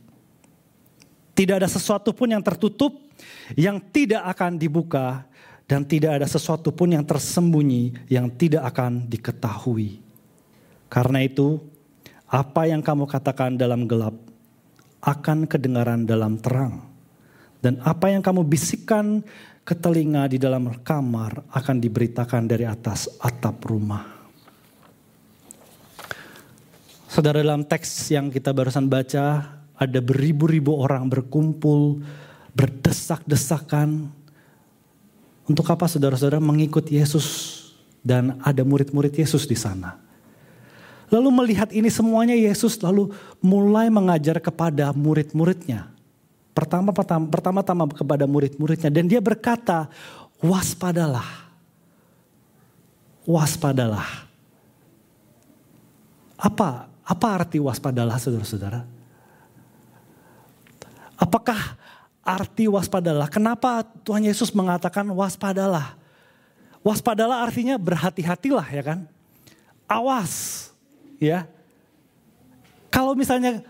Tidak 1.37 1.55
ada 1.61 1.69
sesuatu 1.69 2.11
pun 2.11 2.33
yang 2.33 2.41
tertutup 2.41 3.08
yang 3.55 3.81
tidak 3.91 4.25
akan 4.35 4.59
dibuka 4.59 5.25
dan 5.69 5.85
tidak 5.85 6.21
ada 6.21 6.27
sesuatu 6.27 6.73
pun 6.73 6.89
yang 6.89 7.05
tersembunyi 7.05 8.09
yang 8.09 8.33
tidak 8.33 8.65
akan 8.73 9.05
diketahui. 9.05 10.01
Karena 10.89 11.21
itu, 11.21 11.61
apa 12.25 12.65
yang 12.65 12.81
kamu 12.81 13.05
katakan 13.05 13.53
dalam 13.53 13.85
gelap 13.85 14.17
akan 15.05 15.45
kedengaran 15.45 16.03
dalam 16.03 16.41
terang. 16.41 16.89
Dan 17.59 17.77
apa 17.83 18.07
yang 18.09 18.23
kamu 18.23 18.47
bisikkan 18.47 19.19
ke 19.67 19.75
telinga 19.75 20.25
di 20.31 20.39
dalam 20.39 20.79
kamar 20.81 21.43
akan 21.51 21.77
diberitakan 21.77 22.47
dari 22.47 22.63
atas 22.65 23.05
atap 23.19 23.59
rumah. 23.67 24.17
Saudara 27.09 27.43
dalam 27.43 27.67
teks 27.67 28.13
yang 28.13 28.31
kita 28.31 28.55
barusan 28.55 28.87
baca, 28.87 29.59
ada 29.75 29.99
beribu-ribu 29.99 30.77
orang 30.77 31.09
berkumpul, 31.09 31.99
berdesak-desakan, 32.59 34.11
untuk 35.47 35.63
apa 35.71 35.87
saudara-saudara 35.87 36.43
mengikut 36.43 36.91
Yesus 36.91 37.25
dan 38.03 38.35
ada 38.43 38.67
murid-murid 38.67 39.15
Yesus 39.15 39.47
di 39.47 39.55
sana? 39.55 39.95
Lalu 41.09 41.29
melihat 41.31 41.71
ini 41.71 41.87
semuanya 41.87 42.35
Yesus 42.37 42.77
lalu 42.83 43.15
mulai 43.39 43.87
mengajar 43.87 44.37
kepada 44.43 44.91
murid-muridnya. 44.91 45.89
Pertama-tama 46.53 47.87
kepada 47.95 48.27
murid-muridnya 48.27 48.91
dan 48.91 49.07
dia 49.07 49.23
berkata, 49.23 49.87
"Waspadalah. 50.43 51.49
Waspadalah." 53.23 54.27
Apa 56.37 56.91
apa 57.09 57.27
arti 57.41 57.57
waspadalah 57.57 58.21
Saudara-saudara? 58.21 58.85
Apakah 61.17 61.57
arti 62.23 62.69
waspadalah? 62.69 63.27
Kenapa 63.31 63.83
Tuhan 64.03 64.25
Yesus 64.25 64.53
mengatakan 64.53 65.07
waspadalah? 65.11 65.97
Waspadalah 66.79 67.43
artinya 67.43 67.75
berhati-hatilah 67.75 68.67
ya 68.71 68.83
kan? 68.83 68.99
Awas 69.89 70.69
ya. 71.19 71.45
Kalau 72.89 73.13
misalnya 73.13 73.61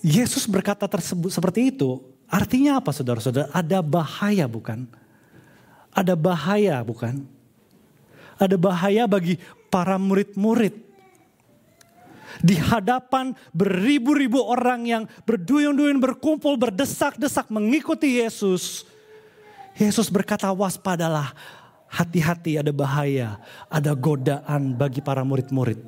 Yesus 0.00 0.46
berkata 0.46 0.86
tersebut 0.86 1.30
seperti 1.34 1.74
itu, 1.74 1.98
artinya 2.30 2.78
apa 2.78 2.94
saudara-saudara? 2.94 3.50
Ada 3.50 3.82
bahaya 3.82 4.46
bukan? 4.46 4.86
Ada 5.90 6.14
bahaya 6.14 6.76
bukan? 6.84 7.24
Ada 8.36 8.56
bahaya 8.60 9.08
bagi 9.08 9.40
para 9.72 9.96
murid-murid. 9.96 10.76
Di 12.42 12.58
hadapan 12.58 13.32
beribu-ribu 13.54 14.42
orang 14.42 14.86
yang 14.86 15.02
berduyun-duyun 15.26 15.98
berkumpul 15.98 16.58
berdesak-desak 16.58 17.48
mengikuti 17.50 18.20
Yesus. 18.20 18.84
Yesus 19.76 20.08
berkata 20.08 20.48
waspadalah, 20.50 21.36
hati-hati 21.86 22.58
ada 22.60 22.72
bahaya, 22.74 23.38
ada 23.70 23.92
godaan 23.94 24.74
bagi 24.74 25.00
para 25.00 25.22
murid-murid. 25.22 25.78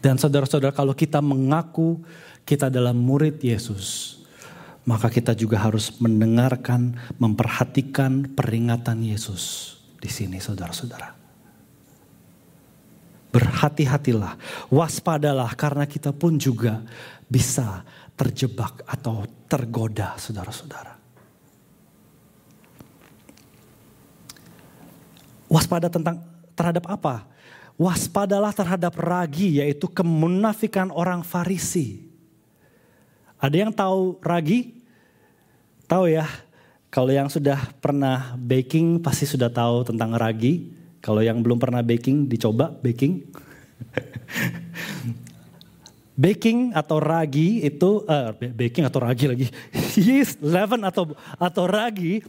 Dan 0.00 0.20
saudara-saudara 0.20 0.70
kalau 0.70 0.94
kita 0.94 1.18
mengaku 1.18 1.98
kita 2.46 2.70
adalah 2.70 2.94
murid 2.94 3.42
Yesus, 3.42 4.22
maka 4.86 5.10
kita 5.10 5.34
juga 5.34 5.58
harus 5.58 5.98
mendengarkan, 5.98 6.94
memperhatikan 7.18 8.30
peringatan 8.38 9.02
Yesus 9.02 9.74
di 9.98 10.06
sini 10.06 10.38
saudara-saudara. 10.38 11.25
Berhati-hatilah, 13.36 14.40
waspadalah 14.72 15.52
karena 15.52 15.84
kita 15.84 16.16
pun 16.16 16.40
juga 16.40 16.80
bisa 17.28 17.84
terjebak 18.16 18.80
atau 18.88 19.28
tergoda 19.44 20.16
saudara-saudara. 20.16 20.96
Waspada 25.52 25.92
tentang 25.92 26.24
terhadap 26.56 26.88
apa? 26.88 27.36
waspadalah 27.76 28.56
terhadap 28.56 28.96
ragi 28.96 29.60
yaitu 29.60 29.86
kemunafikan 29.86 30.88
orang 30.90 31.20
Farisi. 31.20 32.08
Ada 33.36 33.68
yang 33.68 33.72
tahu 33.72 34.16
ragi? 34.24 34.80
Tahu 35.86 36.10
ya, 36.10 36.26
kalau 36.88 37.12
yang 37.12 37.28
sudah 37.28 37.60
pernah 37.78 38.34
baking 38.40 38.98
pasti 38.98 39.28
sudah 39.28 39.52
tahu 39.52 39.86
tentang 39.86 40.16
ragi. 40.16 40.72
Kalau 41.06 41.22
yang 41.22 41.38
belum 41.38 41.62
pernah 41.62 41.86
baking 41.86 42.26
dicoba 42.26 42.74
baking. 42.82 43.22
baking 46.16 46.72
atau 46.72 46.98
ragi 46.98 47.62
itu 47.62 48.02
uh, 48.08 48.32
baking 48.34 48.88
atau 48.88 49.04
ragi 49.04 49.28
lagi 49.28 49.46
yeast 50.00 50.40
leaven 50.40 50.80
atau 50.80 51.12
atau 51.36 51.64
ragi 51.68 52.24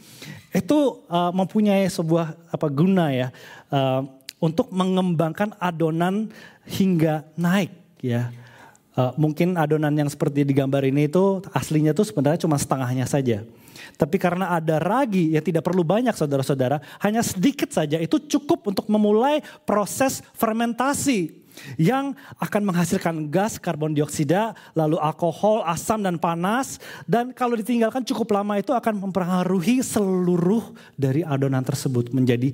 itu 0.51 0.79
uh, 1.07 1.31
mempunyai 1.31 1.87
sebuah 1.87 2.35
apa 2.51 2.67
guna 2.67 3.15
ya 3.15 3.31
uh, 3.71 4.03
untuk 4.43 4.69
mengembangkan 4.69 5.57
adonan 5.57 6.29
hingga 6.67 7.25
naik 7.33 7.73
ya. 8.03 8.29
Uh, 8.97 9.13
mungkin 9.13 9.53
adonan 9.61 9.93
yang 9.93 10.09
seperti 10.09 10.41
di 10.41 10.57
gambar 10.57 10.81
ini 10.89 11.05
itu 11.05 11.41
aslinya 11.53 11.93
tuh 11.93 12.05
sebenarnya 12.05 12.45
cuma 12.45 12.57
setengahnya 12.57 13.05
saja. 13.05 13.45
Tapi 13.97 14.21
karena 14.21 14.53
ada 14.53 14.77
ragi 14.77 15.33
yang 15.33 15.41
tidak 15.41 15.65
perlu 15.65 15.81
banyak 15.81 16.13
saudara-saudara, 16.13 16.77
hanya 17.01 17.25
sedikit 17.25 17.73
saja 17.73 17.97
itu 17.97 18.21
cukup 18.21 18.69
untuk 18.69 18.85
memulai 18.93 19.41
proses 19.65 20.21
fermentasi 20.37 21.33
yang 21.81 22.13
akan 22.37 22.69
menghasilkan 22.69 23.33
gas 23.33 23.57
karbon 23.57 23.97
dioksida, 23.97 24.53
lalu 24.77 25.01
alkohol, 25.01 25.65
asam 25.65 26.05
dan 26.05 26.21
panas 26.21 26.77
dan 27.09 27.33
kalau 27.33 27.57
ditinggalkan 27.57 28.05
cukup 28.05 28.37
lama 28.37 28.61
itu 28.61 28.69
akan 28.69 29.09
mempengaruhi 29.09 29.81
seluruh 29.81 30.77
dari 30.93 31.25
adonan 31.25 31.65
tersebut 31.65 32.13
menjadi 32.13 32.53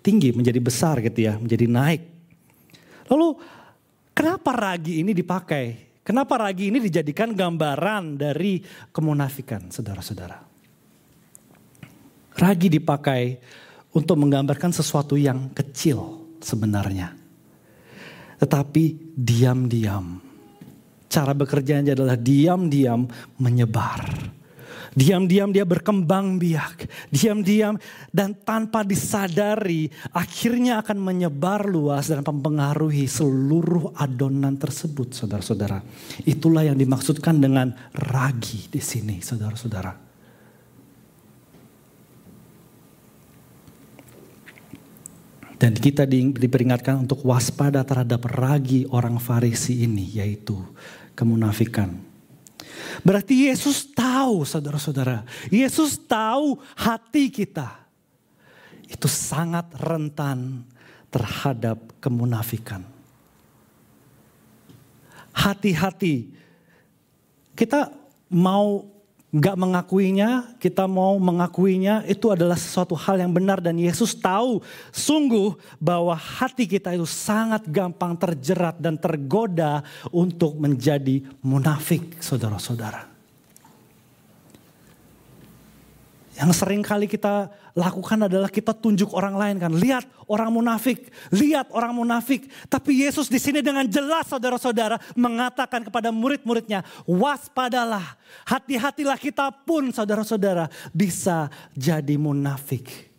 tinggi, 0.00 0.32
menjadi 0.32 0.56
besar 0.56 1.04
gitu 1.04 1.28
ya, 1.28 1.36
menjadi 1.36 1.68
naik. 1.68 2.02
Lalu 3.12 3.36
kenapa 4.16 4.56
ragi 4.56 5.04
ini 5.04 5.12
dipakai? 5.12 5.88
Kenapa 6.00 6.40
ragi 6.40 6.72
ini 6.72 6.80
dijadikan 6.80 7.36
gambaran 7.36 8.16
dari 8.16 8.64
kemunafikan, 8.96 9.68
saudara-saudara? 9.68 10.47
Ragi 12.38 12.70
dipakai 12.70 13.22
untuk 13.98 14.14
menggambarkan 14.22 14.70
sesuatu 14.70 15.18
yang 15.18 15.50
kecil 15.50 16.30
sebenarnya. 16.38 17.10
Tetapi 18.38 19.14
diam-diam. 19.18 20.22
Cara 21.10 21.34
bekerjanya 21.34 21.98
adalah 21.98 22.14
diam-diam 22.14 23.10
menyebar 23.42 24.06
Diam-diam 24.98 25.54
dia 25.54 25.62
berkembang 25.62 26.42
biak. 26.42 26.88
Diam-diam 27.14 27.78
dan 28.10 28.34
tanpa 28.42 28.82
disadari 28.82 29.86
akhirnya 30.10 30.82
akan 30.82 30.98
menyebar 30.98 31.70
luas 31.70 32.10
dan 32.10 32.26
mempengaruhi 32.26 33.06
seluruh 33.06 33.94
adonan 33.94 34.58
tersebut 34.58 35.14
saudara-saudara. 35.14 35.78
Itulah 36.26 36.66
yang 36.66 36.74
dimaksudkan 36.74 37.38
dengan 37.38 37.70
ragi 37.94 38.66
di 38.66 38.82
sini 38.82 39.22
saudara-saudara. 39.22 40.07
Dan 45.58 45.74
kita 45.74 46.06
diperingatkan 46.06 47.02
untuk 47.02 47.26
waspada 47.26 47.82
terhadap 47.82 48.30
ragi 48.30 48.86
orang 48.94 49.18
Farisi 49.18 49.82
ini 49.82 50.06
yaitu 50.14 50.54
kemunafikan. 51.18 51.98
Berarti 53.02 53.50
Yesus 53.50 53.90
tahu 53.90 54.46
saudara-saudara. 54.46 55.26
Yesus 55.50 55.98
tahu 55.98 56.62
hati 56.78 57.26
kita. 57.26 57.74
Itu 58.86 59.10
sangat 59.10 59.74
rentan 59.82 60.62
terhadap 61.10 61.76
kemunafikan. 61.98 62.86
Hati-hati. 65.34 66.30
Kita 67.58 67.90
mau 68.30 68.97
nggak 69.28 69.56
mengakuinya, 69.60 70.56
kita 70.56 70.88
mau 70.88 71.20
mengakuinya, 71.20 72.00
itu 72.08 72.32
adalah 72.32 72.56
sesuatu 72.56 72.96
hal 72.96 73.20
yang 73.20 73.32
benar 73.32 73.60
dan 73.60 73.76
Yesus 73.76 74.16
tahu 74.16 74.64
sungguh 74.88 75.52
bahwa 75.76 76.16
hati 76.16 76.64
kita 76.64 76.96
itu 76.96 77.04
sangat 77.04 77.68
gampang 77.68 78.16
terjerat 78.16 78.80
dan 78.80 78.96
tergoda 78.96 79.84
untuk 80.08 80.56
menjadi 80.56 81.20
munafik, 81.44 82.16
saudara-saudara. 82.24 83.17
Yang 86.38 86.62
sering 86.62 86.86
kali 86.86 87.10
kita 87.10 87.50
lakukan 87.74 88.30
adalah 88.30 88.46
kita 88.46 88.70
tunjuk 88.70 89.10
orang 89.10 89.34
lain 89.34 89.56
kan. 89.58 89.74
Lihat 89.74 90.06
orang 90.30 90.54
munafik, 90.54 91.10
lihat 91.34 91.66
orang 91.74 91.90
munafik. 91.90 92.46
Tapi 92.70 93.02
Yesus 93.02 93.26
di 93.26 93.42
sini 93.42 93.58
dengan 93.58 93.82
jelas 93.90 94.30
saudara-saudara 94.30 95.02
mengatakan 95.18 95.82
kepada 95.82 96.14
murid-muridnya, 96.14 96.86
waspadalah, 97.10 98.14
hati-hatilah 98.46 99.18
kita 99.18 99.50
pun 99.50 99.90
saudara-saudara 99.90 100.70
bisa 100.94 101.50
jadi 101.74 102.14
munafik. 102.14 103.10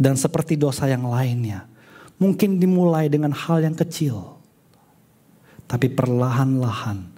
Dan 0.00 0.16
seperti 0.16 0.56
dosa 0.56 0.88
yang 0.88 1.04
lainnya, 1.12 1.68
mungkin 2.16 2.56
dimulai 2.56 3.12
dengan 3.12 3.36
hal 3.36 3.60
yang 3.60 3.76
kecil. 3.76 4.40
Tapi 5.68 5.92
perlahan-lahan 5.92 7.13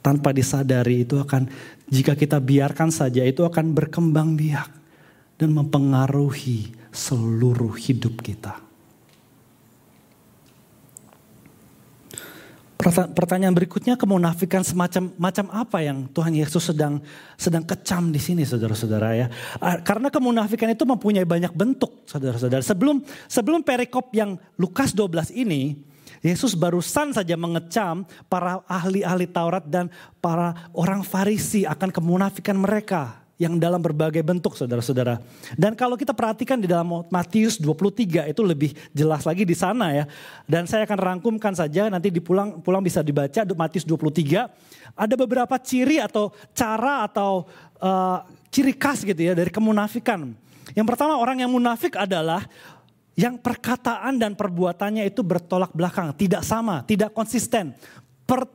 tanpa 0.00 0.32
disadari 0.32 1.04
itu 1.04 1.20
akan 1.20 1.48
jika 1.88 2.16
kita 2.16 2.40
biarkan 2.40 2.88
saja 2.88 3.24
itu 3.24 3.44
akan 3.44 3.76
berkembang 3.76 4.36
biak 4.36 4.68
dan 5.36 5.52
mempengaruhi 5.52 6.72
seluruh 6.92 7.72
hidup 7.76 8.20
kita. 8.20 8.70
Pertanyaan 13.12 13.52
berikutnya 13.52 13.92
kemunafikan 13.92 14.64
semacam 14.64 15.12
macam 15.20 15.52
apa 15.52 15.84
yang 15.84 16.08
Tuhan 16.16 16.32
Yesus 16.32 16.72
sedang 16.72 17.04
sedang 17.36 17.60
kecam 17.60 18.08
di 18.08 18.16
sini 18.16 18.40
saudara-saudara 18.48 19.20
ya. 19.20 19.26
Karena 19.84 20.08
kemunafikan 20.08 20.72
itu 20.72 20.88
mempunyai 20.88 21.28
banyak 21.28 21.52
bentuk 21.52 22.08
saudara-saudara. 22.08 22.64
Sebelum 22.64 23.04
sebelum 23.28 23.60
perikop 23.60 24.08
yang 24.16 24.40
Lukas 24.56 24.96
12 24.96 25.28
ini 25.36 25.76
Yesus 26.20 26.52
barusan 26.52 27.16
saja 27.16 27.32
mengecam 27.36 28.04
para 28.28 28.60
ahli-ahli 28.68 29.24
Taurat 29.24 29.64
dan 29.64 29.88
para 30.20 30.68
orang 30.76 31.00
Farisi 31.00 31.64
akan 31.64 31.88
kemunafikan 31.88 32.56
mereka. 32.56 33.20
yang 33.40 33.56
dalam 33.56 33.80
berbagai 33.80 34.20
bentuk 34.20 34.52
saudara-saudara. 34.52 35.16
Dan 35.56 35.72
kalau 35.72 35.96
kita 35.96 36.12
perhatikan 36.12 36.60
di 36.60 36.68
dalam 36.68 37.08
Matius 37.08 37.56
23 37.56 38.28
itu 38.28 38.44
lebih 38.44 38.76
jelas 38.92 39.24
lagi 39.24 39.48
di 39.48 39.56
sana 39.56 39.96
ya. 39.96 40.04
Dan 40.44 40.68
saya 40.68 40.84
akan 40.84 41.00
rangkumkan 41.00 41.56
saja 41.56 41.88
nanti 41.88 42.12
di 42.12 42.20
pulang 42.20 42.60
pulang 42.60 42.84
bisa 42.84 43.00
dibaca 43.00 43.40
Matius 43.56 43.88
23. 43.88 44.92
Ada 44.92 45.14
beberapa 45.16 45.56
ciri 45.56 46.04
atau 46.04 46.36
cara 46.52 47.08
atau 47.08 47.48
uh, 47.80 48.28
ciri 48.52 48.76
khas 48.76 49.08
gitu 49.08 49.16
ya 49.16 49.32
dari 49.32 49.48
kemunafikan. 49.48 50.36
Yang 50.76 50.86
pertama 50.86 51.16
orang 51.16 51.40
yang 51.40 51.50
munafik 51.50 51.96
adalah 51.96 52.44
yang 53.20 53.36
perkataan 53.36 54.16
dan 54.16 54.32
perbuatannya 54.32 55.04
itu 55.04 55.20
bertolak 55.20 55.76
belakang, 55.76 56.16
tidak 56.16 56.40
sama, 56.40 56.80
tidak 56.88 57.12
konsisten. 57.12 57.76
Per, 58.24 58.48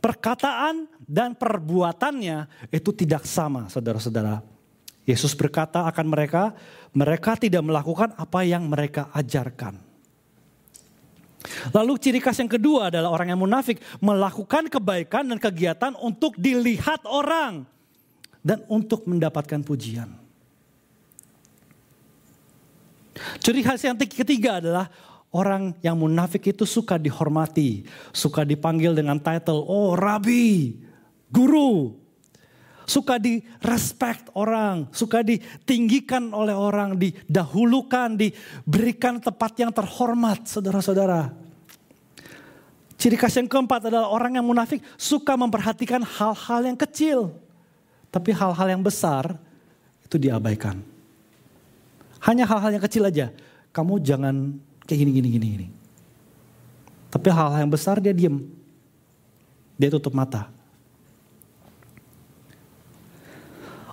perkataan 0.00 0.88
dan 1.04 1.36
perbuatannya 1.36 2.48
itu 2.72 2.90
tidak 2.96 3.28
sama, 3.28 3.68
saudara-saudara. 3.68 4.40
Yesus 5.04 5.36
berkata 5.36 5.84
akan 5.84 6.06
mereka, 6.08 6.56
mereka 6.96 7.36
tidak 7.36 7.60
melakukan 7.60 8.16
apa 8.16 8.40
yang 8.48 8.64
mereka 8.64 9.12
ajarkan. 9.12 9.76
Lalu 11.72 11.92
ciri 12.00 12.20
khas 12.20 12.40
yang 12.40 12.50
kedua 12.50 12.88
adalah 12.88 13.12
orang 13.12 13.32
yang 13.32 13.40
munafik 13.40 13.80
melakukan 14.00 14.68
kebaikan 14.72 15.28
dan 15.28 15.38
kegiatan 15.38 15.92
untuk 16.00 16.36
dilihat 16.36 17.04
orang 17.04 17.64
dan 18.40 18.64
untuk 18.68 19.04
mendapatkan 19.04 19.60
pujian. 19.64 20.27
Ciri 23.42 23.60
khas 23.62 23.82
yang 23.84 23.98
ketiga 23.98 24.62
adalah 24.62 24.86
orang 25.32 25.76
yang 25.84 25.96
munafik 25.98 26.52
itu 26.52 26.64
suka 26.64 26.96
dihormati, 26.96 27.84
suka 28.14 28.44
dipanggil 28.44 28.96
dengan 28.96 29.20
title, 29.20 29.64
oh 29.64 29.94
rabi, 29.94 30.78
guru. 31.28 31.94
Suka 32.88 33.20
di 33.20 33.44
respect 33.60 34.32
orang, 34.32 34.88
suka 34.96 35.20
ditinggikan 35.20 36.32
oleh 36.32 36.56
orang, 36.56 36.96
didahulukan, 36.96 38.16
diberikan 38.16 39.20
tempat 39.20 39.52
yang 39.60 39.68
terhormat 39.68 40.48
saudara-saudara. 40.48 41.28
Ciri 42.96 43.20
khas 43.20 43.36
yang 43.36 43.44
keempat 43.44 43.92
adalah 43.92 44.08
orang 44.08 44.40
yang 44.40 44.46
munafik 44.48 44.80
suka 44.96 45.36
memperhatikan 45.36 46.00
hal-hal 46.00 46.64
yang 46.64 46.80
kecil. 46.80 47.36
Tapi 48.08 48.32
hal-hal 48.32 48.72
yang 48.72 48.80
besar 48.80 49.36
itu 50.08 50.16
diabaikan. 50.16 50.80
Hanya 52.24 52.44
hal-hal 52.48 52.74
yang 52.74 52.84
kecil 52.84 53.06
aja. 53.06 53.30
Kamu 53.70 54.02
jangan 54.02 54.58
kayak 54.88 54.98
gini, 55.04 55.10
gini, 55.14 55.28
gini, 55.34 55.46
gini. 55.54 55.68
Tapi 57.08 57.28
hal-hal 57.30 57.64
yang 57.64 57.72
besar 57.72 58.02
dia 58.02 58.12
diem. 58.12 58.42
Dia 59.78 59.88
tutup 59.94 60.12
mata. 60.12 60.50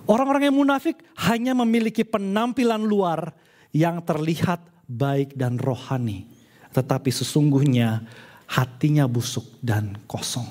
Orang-orang 0.06 0.50
yang 0.50 0.56
munafik 0.56 1.02
hanya 1.26 1.50
memiliki 1.54 2.06
penampilan 2.06 2.78
luar 2.78 3.34
yang 3.74 3.98
terlihat 4.02 4.62
baik 4.86 5.34
dan 5.34 5.58
rohani. 5.58 6.30
Tetapi 6.70 7.10
sesungguhnya 7.10 8.06
hatinya 8.46 9.10
busuk 9.10 9.58
dan 9.58 9.98
kosong. 10.06 10.46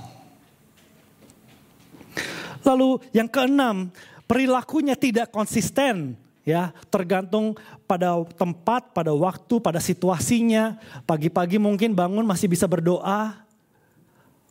Lalu 2.68 3.00
yang 3.16 3.32
keenam, 3.32 3.94
perilakunya 4.28 5.00
tidak 5.00 5.32
konsisten. 5.32 6.20
Ya, 6.46 6.70
tergantung 6.94 7.58
pada 7.90 8.22
tempat, 8.38 8.94
pada 8.94 9.10
waktu, 9.18 9.58
pada 9.58 9.82
situasinya. 9.82 10.78
Pagi-pagi 11.10 11.58
mungkin 11.58 11.98
bangun 11.98 12.22
masih 12.22 12.46
bisa 12.46 12.70
berdoa. 12.70 13.34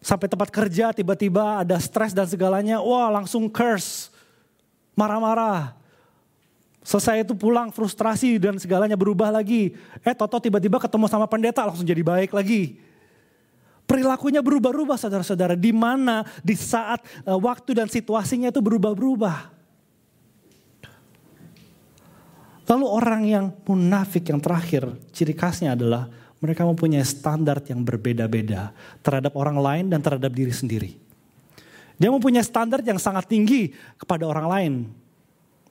Sampai 0.03 0.27
tempat 0.27 0.51
kerja 0.51 0.91
tiba-tiba 0.91 1.63
ada 1.63 1.79
stres 1.79 2.11
dan 2.11 2.27
segalanya, 2.27 2.83
wah 2.83 3.09
langsung 3.15 3.47
curse 3.47 4.11
marah-marah. 4.99 5.79
Selesai 6.85 7.25
itu 7.25 7.33
pulang 7.33 7.73
frustrasi 7.73 8.37
dan 8.37 8.61
segalanya 8.61 8.99
berubah 8.99 9.33
lagi. 9.33 9.73
Eh 10.05 10.13
Toto 10.13 10.37
tiba-tiba 10.37 10.77
ketemu 10.83 11.09
sama 11.09 11.25
pendeta 11.25 11.65
langsung 11.65 11.87
jadi 11.87 12.05
baik 12.05 12.35
lagi. 12.35 12.77
Perilakunya 13.89 14.45
berubah-ubah 14.45 14.99
saudara-saudara. 15.01 15.57
Di 15.57 15.73
mana 15.73 16.27
di 16.43 16.53
saat 16.59 17.01
uh, 17.25 17.41
waktu 17.41 17.73
dan 17.73 17.89
situasinya 17.89 18.53
itu 18.53 18.61
berubah-berubah. 18.61 19.54
Lalu 22.65 22.87
orang 22.89 23.23
yang 23.29 23.47
munafik 23.69 24.33
yang 24.33 24.41
terakhir 24.41 24.89
ciri 25.13 25.37
khasnya 25.37 25.77
adalah 25.77 26.09
mereka 26.41 26.65
mempunyai 26.65 27.05
standar 27.05 27.61
yang 27.65 27.85
berbeda-beda 27.85 28.73
terhadap 29.05 29.37
orang 29.37 29.57
lain 29.61 29.85
dan 29.93 30.01
terhadap 30.01 30.33
diri 30.33 30.53
sendiri. 30.53 30.91
Dia 31.97 32.11
mempunyai 32.11 32.43
standar 32.43 32.85
yang 32.85 33.01
sangat 33.01 33.29
tinggi 33.31 33.73
kepada 33.97 34.27
orang 34.27 34.47
lain. 34.49 34.73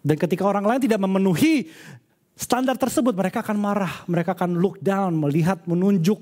Dan 0.03 0.15
ketika 0.19 0.43
orang 0.43 0.65
lain 0.65 0.81
tidak 0.83 0.99
memenuhi 1.01 1.69
standar 2.33 2.75
tersebut, 2.75 3.13
mereka 3.13 3.45
akan 3.45 3.57
marah, 3.57 4.03
mereka 4.09 4.33
akan 4.35 4.57
look 4.59 4.81
down, 4.81 5.15
melihat, 5.15 5.61
menunjuk. 5.69 6.19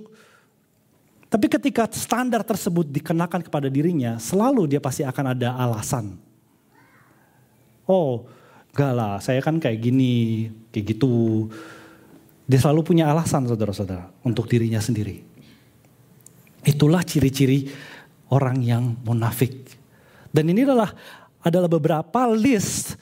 Tapi 1.31 1.47
ketika 1.47 1.88
standar 1.95 2.43
tersebut 2.43 2.91
dikenakan 2.91 3.41
kepada 3.47 3.71
dirinya, 3.71 4.19
selalu 4.19 4.67
dia 4.75 4.81
pasti 4.84 5.07
akan 5.07 5.31
ada 5.31 5.55
alasan. 5.55 6.19
Oh, 7.88 8.27
lah, 8.75 9.17
saya 9.23 9.39
kan 9.39 9.57
kayak 9.57 9.79
gini, 9.79 10.47
kayak 10.71 10.97
gitu. 10.97 11.47
Dia 12.47 12.60
selalu 12.60 12.81
punya 12.84 13.07
alasan 13.07 13.47
saudara-saudara 13.47 14.12
untuk 14.25 14.49
dirinya 14.49 14.81
sendiri. 14.81 15.23
Itulah 16.65 17.05
ciri-ciri 17.05 17.71
orang 18.31 18.60
yang 18.63 18.84
munafik. 19.03 19.71
Dan 20.31 20.51
ini 20.51 20.63
adalah 20.63 20.91
adalah 21.43 21.67
beberapa 21.67 22.27
list 22.31 22.95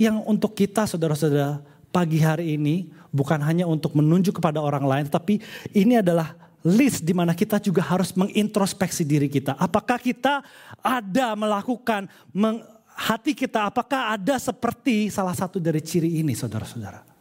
yang 0.00 0.22
untuk 0.24 0.56
kita 0.56 0.88
saudara-saudara 0.88 1.60
pagi 1.92 2.18
hari 2.18 2.56
ini 2.56 2.88
bukan 3.12 3.38
hanya 3.44 3.68
untuk 3.68 3.92
menunjuk 3.92 4.40
kepada 4.40 4.58
orang 4.58 4.82
lain 4.88 5.06
tapi 5.12 5.38
ini 5.76 6.00
adalah 6.00 6.32
list 6.64 7.04
di 7.04 7.12
mana 7.12 7.36
kita 7.36 7.60
juga 7.60 7.84
harus 7.84 8.14
mengintrospeksi 8.14 9.02
diri 9.04 9.28
kita. 9.28 9.58
Apakah 9.58 9.98
kita 10.00 10.40
ada 10.80 11.36
melakukan 11.36 12.08
meng, 12.32 12.62
hati 12.96 13.34
kita 13.34 13.68
apakah 13.68 14.14
ada 14.14 14.38
seperti 14.38 15.10
salah 15.10 15.34
satu 15.34 15.58
dari 15.58 15.82
ciri 15.82 16.22
ini 16.22 16.32
saudara-saudara? 16.32 17.11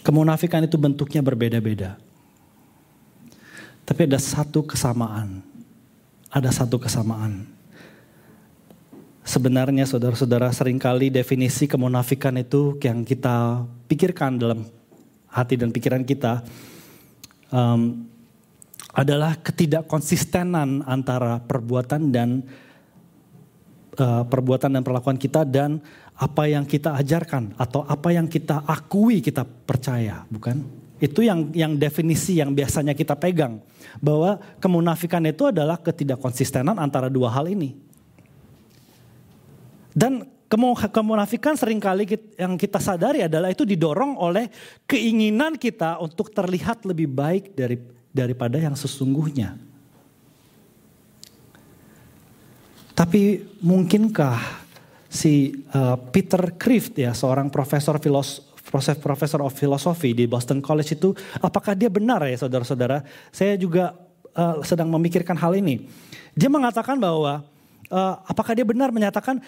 Kemunafikan 0.00 0.64
itu 0.64 0.80
bentuknya 0.80 1.20
berbeda-beda. 1.20 2.00
Tapi 3.84 4.00
ada 4.06 4.16
satu 4.16 4.64
kesamaan. 4.64 5.44
Ada 6.30 6.62
satu 6.62 6.80
kesamaan. 6.80 7.44
Sebenarnya 9.20 9.84
saudara-saudara 9.84 10.48
sering 10.54 10.80
kali 10.80 11.12
definisi 11.12 11.68
kemunafikan 11.68 12.34
itu 12.40 12.80
yang 12.80 13.04
kita 13.04 13.66
pikirkan 13.90 14.40
dalam 14.40 14.64
hati 15.30 15.54
dan 15.54 15.70
pikiran 15.70 16.02
kita 16.02 16.42
um, 17.52 18.08
adalah 18.90 19.38
ketidakkonsistenan 19.38 20.82
antara 20.82 21.38
perbuatan 21.38 22.10
dan 22.10 22.42
uh, 23.98 24.26
perbuatan 24.26 24.78
dan 24.78 24.82
perlakuan 24.82 25.18
kita 25.18 25.46
dan 25.46 25.78
apa 26.20 26.44
yang 26.44 26.68
kita 26.68 26.92
ajarkan 27.00 27.56
atau 27.56 27.80
apa 27.88 28.12
yang 28.12 28.28
kita 28.28 28.60
akui 28.68 29.24
kita 29.24 29.40
percaya, 29.40 30.28
bukan? 30.28 30.60
Itu 31.00 31.24
yang 31.24 31.48
yang 31.56 31.80
definisi 31.80 32.36
yang 32.36 32.52
biasanya 32.52 32.92
kita 32.92 33.16
pegang. 33.16 33.64
Bahwa 34.04 34.36
kemunafikan 34.60 35.24
itu 35.24 35.48
adalah 35.48 35.80
ketidakkonsistenan 35.80 36.76
antara 36.76 37.08
dua 37.08 37.32
hal 37.32 37.48
ini. 37.48 37.72
Dan 39.96 40.28
kemunafikan 40.92 41.56
sering 41.56 41.80
kali 41.80 42.04
yang 42.36 42.60
kita 42.60 42.76
sadari 42.76 43.24
adalah 43.24 43.48
itu 43.48 43.64
didorong 43.64 44.20
oleh 44.20 44.52
keinginan 44.84 45.56
kita 45.56 45.96
untuk 46.04 46.36
terlihat 46.36 46.84
lebih 46.84 47.08
baik 47.08 47.56
dari 47.56 47.80
daripada 48.12 48.60
yang 48.60 48.76
sesungguhnya. 48.76 49.56
Tapi 52.92 53.40
mungkinkah 53.64 54.68
si 55.10 55.66
uh, 55.74 55.98
Peter 56.14 56.54
Krift 56.54 56.94
ya 56.94 57.10
seorang 57.10 57.50
profesor 57.50 57.98
filos 57.98 58.46
profesor 59.02 59.42
of 59.42 59.50
philosophy 59.50 60.14
di 60.14 60.30
Boston 60.30 60.62
College 60.62 60.94
itu 60.94 61.10
apakah 61.42 61.74
dia 61.74 61.90
benar 61.90 62.22
ya 62.22 62.38
saudara-saudara? 62.38 63.02
Saya 63.34 63.58
juga 63.58 63.98
uh, 64.38 64.62
sedang 64.62 64.86
memikirkan 64.94 65.34
hal 65.34 65.58
ini. 65.58 65.90
Dia 66.38 66.46
mengatakan 66.46 66.94
bahwa 66.94 67.42
uh, 67.90 68.14
apakah 68.30 68.54
dia 68.54 68.62
benar 68.62 68.94
menyatakan 68.94 69.42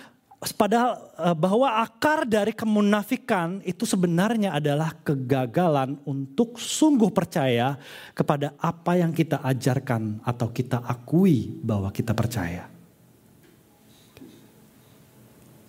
padahal 0.58 0.98
uh, 1.14 1.36
bahwa 1.38 1.70
akar 1.86 2.26
dari 2.26 2.50
kemunafikan 2.50 3.62
itu 3.62 3.86
sebenarnya 3.86 4.58
adalah 4.58 4.90
kegagalan 5.06 6.02
untuk 6.02 6.58
sungguh 6.58 7.14
percaya 7.14 7.78
kepada 8.18 8.58
apa 8.58 8.98
yang 8.98 9.14
kita 9.14 9.38
ajarkan 9.46 10.18
atau 10.26 10.50
kita 10.50 10.82
akui 10.82 11.62
bahwa 11.62 11.94
kita 11.94 12.10
percaya. 12.10 12.71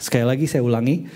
Sekali 0.03 0.27
lagi 0.27 0.43
saya 0.51 0.67
ulangi, 0.67 1.07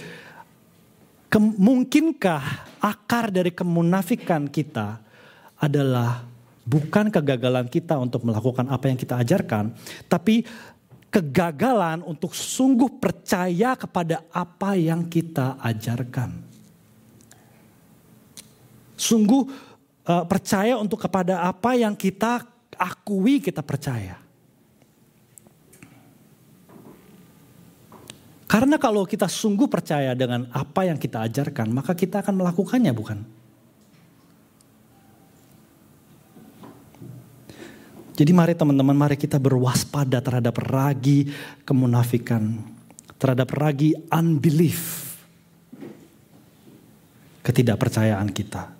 Mungkinkah 1.37 2.43
akar 2.79 3.35
dari 3.35 3.51
kemunafikan 3.51 4.47
kita 4.47 5.03
adalah 5.59 6.23
bukan 6.63 7.11
kegagalan 7.11 7.67
kita 7.67 7.99
untuk 7.99 8.23
melakukan 8.23 8.63
apa 8.71 8.87
yang 8.87 8.95
kita 8.95 9.19
ajarkan, 9.19 9.75
tapi 10.07 10.47
kegagalan 11.11 11.99
untuk 12.07 12.31
sungguh 12.31 12.95
percaya 12.95 13.75
kepada 13.75 14.23
apa 14.31 14.79
yang 14.79 15.03
kita 15.03 15.59
ajarkan. 15.59 16.31
Sungguh 18.95 19.43
uh, 20.07 20.23
percaya 20.25 20.79
untuk 20.79 21.03
kepada 21.03 21.43
apa 21.43 21.75
yang 21.75 21.91
kita 21.91 22.47
akui 22.79 23.43
kita 23.43 23.59
percaya. 23.59 24.26
Karena 28.47 28.79
kalau 28.79 29.03
kita 29.03 29.27
sungguh 29.27 29.67
percaya 29.67 30.15
dengan 30.15 30.47
apa 30.55 30.87
yang 30.87 30.95
kita 30.95 31.19
ajarkan, 31.27 31.67
maka 31.67 31.91
kita 31.91 32.23
akan 32.23 32.39
melakukannya, 32.39 32.95
bukan? 32.95 33.19
Jadi 38.17 38.31
mari 38.33 38.55
teman-teman, 38.57 38.97
mari 38.97 39.19
kita 39.19 39.37
berwaspada 39.37 40.23
terhadap 40.23 40.57
ragi 40.63 41.29
kemunafikan, 41.67 42.55
terhadap 43.19 43.51
ragi 43.53 43.93
unbelief, 44.09 45.13
ketidakpercayaan 47.45 48.31
kita. 48.31 48.73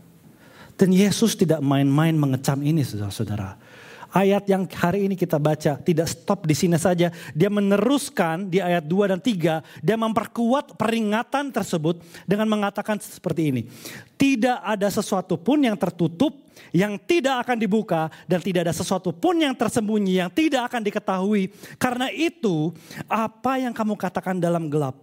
Dan 0.80 0.89
Yesus 0.95 1.38
tidak 1.38 1.62
main-main 1.62 2.17
mengecam 2.17 2.63
ini 2.63 2.82
saudara-saudara. 2.82 3.66
Ayat 4.13 4.48
yang 4.48 4.63
hari 4.72 5.12
ini 5.12 5.15
kita 5.20 5.36
baca 5.36 5.76
tidak 5.84 6.08
stop 6.08 6.48
di 6.48 6.56
sini 6.56 6.80
saja. 6.80 7.12
Dia 7.36 7.50
meneruskan 7.52 8.48
di 8.48 8.63
ayat 8.63 8.88
2 8.88 9.12
dan 9.12 9.20
3. 9.20 9.84
Dia 9.84 9.98
memperkuat 10.00 10.80
peringatan 10.80 11.52
tersebut 11.52 12.00
dengan 12.24 12.48
mengatakan 12.48 13.00
seperti 13.00 13.41
ini. 13.52 13.62
Tidak 14.15 14.63
ada 14.63 14.88
sesuatu 14.88 15.36
pun 15.36 15.60
yang 15.60 15.76
tertutup 15.76 16.48
yang 16.74 16.98
tidak 17.00 17.48
akan 17.48 17.58
dibuka 17.58 18.10
dan 18.26 18.43
tidak 18.43 18.67
ada 18.67 18.76
sesuatu 18.76 19.13
pun 19.13 19.38
yang 19.39 19.54
tersembunyi 19.54 20.26
yang 20.26 20.30
tidak 20.34 20.67
akan 20.72 20.82
diketahui. 20.84 21.54
Karena 21.78 22.12
itu 22.12 22.74
apa 23.08 23.62
yang 23.62 23.72
kamu 23.72 23.93
katakan 23.96 24.41
dalam 24.41 24.67
gelap 24.67 24.98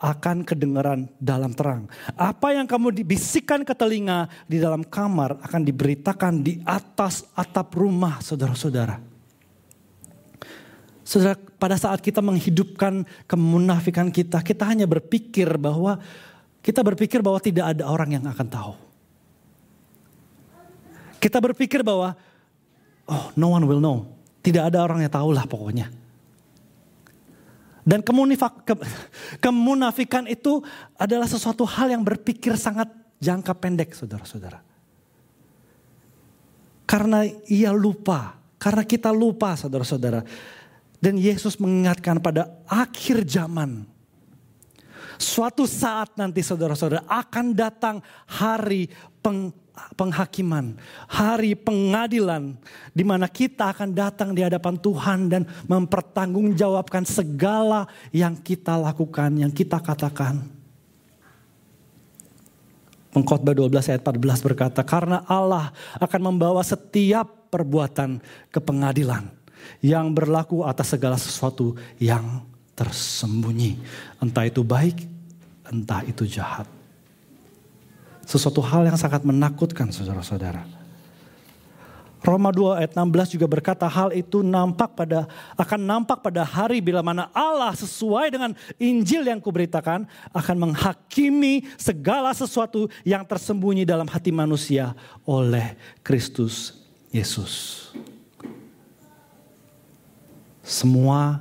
akan 0.00 0.48
kedengaran 0.48 1.12
dalam 1.20 1.52
terang. 1.52 1.84
Apa 2.16 2.56
yang 2.56 2.64
kamu 2.64 3.04
dibisikkan 3.04 3.60
ke 3.68 3.76
telinga 3.76 4.32
di 4.48 4.56
dalam 4.56 4.80
kamar 4.80 5.36
akan 5.44 5.60
diberitakan 5.60 6.40
di 6.40 6.56
atas 6.64 7.28
atap 7.36 7.76
rumah 7.76 8.24
saudara-saudara. 8.24 8.96
Saudara, 11.04 11.36
pada 11.36 11.76
saat 11.76 12.00
kita 12.00 12.24
menghidupkan 12.24 13.04
kemunafikan 13.28 14.08
kita, 14.08 14.40
kita 14.40 14.64
hanya 14.64 14.88
berpikir 14.88 15.46
bahwa 15.60 16.00
kita 16.64 16.80
berpikir 16.80 17.20
bahwa 17.20 17.36
tidak 17.36 17.76
ada 17.76 17.84
orang 17.84 18.16
yang 18.16 18.24
akan 18.24 18.48
tahu. 18.48 18.74
Kita 21.20 21.36
berpikir 21.36 21.84
bahwa 21.84 22.16
oh 23.04 23.28
no 23.36 23.52
one 23.52 23.68
will 23.68 23.84
know. 23.84 24.08
Tidak 24.40 24.72
ada 24.72 24.80
orang 24.80 25.04
yang 25.04 25.12
tahu 25.12 25.36
lah 25.36 25.44
pokoknya. 25.44 25.92
Dan 27.80 28.04
ke, 28.04 28.74
kemunafikan 29.40 30.28
itu 30.28 30.60
adalah 31.00 31.24
sesuatu 31.24 31.64
hal 31.64 31.92
yang 31.92 32.04
berpikir 32.04 32.56
sangat 32.56 32.92
jangka 33.20 33.52
pendek 33.56 33.96
saudara-saudara. 33.96 34.60
Karena 36.84 37.22
ia 37.46 37.70
lupa, 37.70 38.34
karena 38.58 38.82
kita 38.82 39.14
lupa 39.14 39.54
saudara-saudara. 39.54 40.26
Dan 41.00 41.16
Yesus 41.16 41.56
mengingatkan 41.56 42.20
pada 42.20 42.60
akhir 42.68 43.24
zaman. 43.24 43.88
Suatu 45.20 45.68
saat 45.68 46.16
nanti 46.16 46.40
saudara-saudara 46.40 47.04
akan 47.04 47.52
datang 47.52 48.00
hari 48.24 48.88
peng, 49.20 49.52
penghakiman, 49.92 50.80
hari 51.04 51.52
pengadilan 51.52 52.56
di 52.96 53.04
mana 53.04 53.28
kita 53.28 53.68
akan 53.68 53.92
datang 53.92 54.32
di 54.32 54.40
hadapan 54.40 54.80
Tuhan 54.80 55.28
dan 55.28 55.42
mempertanggungjawabkan 55.68 57.04
segala 57.04 57.84
yang 58.16 58.32
kita 58.32 58.80
lakukan, 58.80 59.36
yang 59.36 59.52
kita 59.52 59.76
katakan. 59.76 60.40
Pengkhotbah 63.10 63.52
12 63.52 63.90
ayat 63.92 64.00
14 64.06 64.46
berkata, 64.46 64.80
karena 64.86 65.26
Allah 65.28 65.74
akan 66.00 66.20
membawa 66.32 66.64
setiap 66.64 67.52
perbuatan 67.52 68.22
ke 68.48 68.62
pengadilan 68.62 69.28
yang 69.82 70.14
berlaku 70.14 70.62
atas 70.62 70.96
segala 70.96 71.18
sesuatu 71.18 71.74
yang 71.98 72.46
tersembunyi. 72.78 73.82
Entah 74.22 74.46
itu 74.46 74.62
baik, 74.62 75.09
entah 75.70 76.02
itu 76.02 76.26
jahat. 76.26 76.66
Sesuatu 78.26 78.62
hal 78.62 78.86
yang 78.86 78.98
sangat 78.98 79.22
menakutkan 79.22 79.90
saudara-saudara. 79.90 80.62
Roma 82.20 82.52
2 82.52 82.84
ayat 82.84 82.92
16 82.92 83.40
juga 83.40 83.48
berkata 83.48 83.88
hal 83.88 84.12
itu 84.12 84.44
nampak 84.44 84.92
pada 84.92 85.24
akan 85.56 85.80
nampak 85.80 86.20
pada 86.20 86.44
hari 86.44 86.84
bila 86.84 87.00
mana 87.00 87.32
Allah 87.32 87.72
sesuai 87.72 88.28
dengan 88.28 88.52
Injil 88.76 89.24
yang 89.24 89.40
kuberitakan 89.40 90.04
akan 90.36 90.56
menghakimi 90.60 91.64
segala 91.80 92.36
sesuatu 92.36 92.92
yang 93.08 93.24
tersembunyi 93.24 93.88
dalam 93.88 94.04
hati 94.04 94.28
manusia 94.28 94.92
oleh 95.24 95.72
Kristus 96.04 96.76
Yesus. 97.08 97.88
Semua 100.60 101.40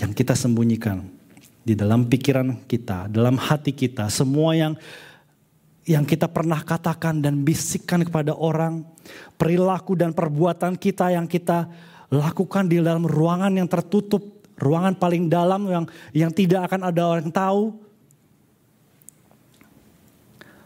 yang 0.00 0.16
kita 0.16 0.32
sembunyikan 0.32 1.17
di 1.68 1.76
dalam 1.76 2.08
pikiran 2.08 2.64
kita, 2.64 3.12
dalam 3.12 3.36
hati 3.36 3.76
kita, 3.76 4.08
semua 4.08 4.56
yang 4.56 4.72
yang 5.84 6.04
kita 6.08 6.24
pernah 6.24 6.64
katakan 6.64 7.20
dan 7.20 7.44
bisikkan 7.44 8.00
kepada 8.08 8.32
orang, 8.32 8.88
perilaku 9.36 9.92
dan 9.92 10.16
perbuatan 10.16 10.80
kita 10.80 11.12
yang 11.12 11.28
kita 11.28 11.68
lakukan 12.08 12.72
di 12.72 12.80
dalam 12.80 13.04
ruangan 13.04 13.52
yang 13.52 13.68
tertutup, 13.68 14.48
ruangan 14.56 14.96
paling 14.96 15.28
dalam 15.28 15.68
yang 15.68 15.84
yang 16.16 16.32
tidak 16.32 16.72
akan 16.72 16.88
ada 16.88 17.02
orang 17.04 17.28
tahu. 17.28 17.76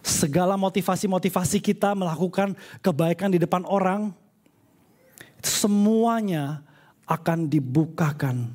Segala 0.03 0.59
motivasi-motivasi 0.59 1.63
kita 1.63 1.95
melakukan 1.95 2.59
kebaikan 2.83 3.31
di 3.31 3.39
depan 3.39 3.63
orang, 3.67 4.11
semuanya 5.39 6.67
akan 7.07 7.47
dibukakan, 7.47 8.51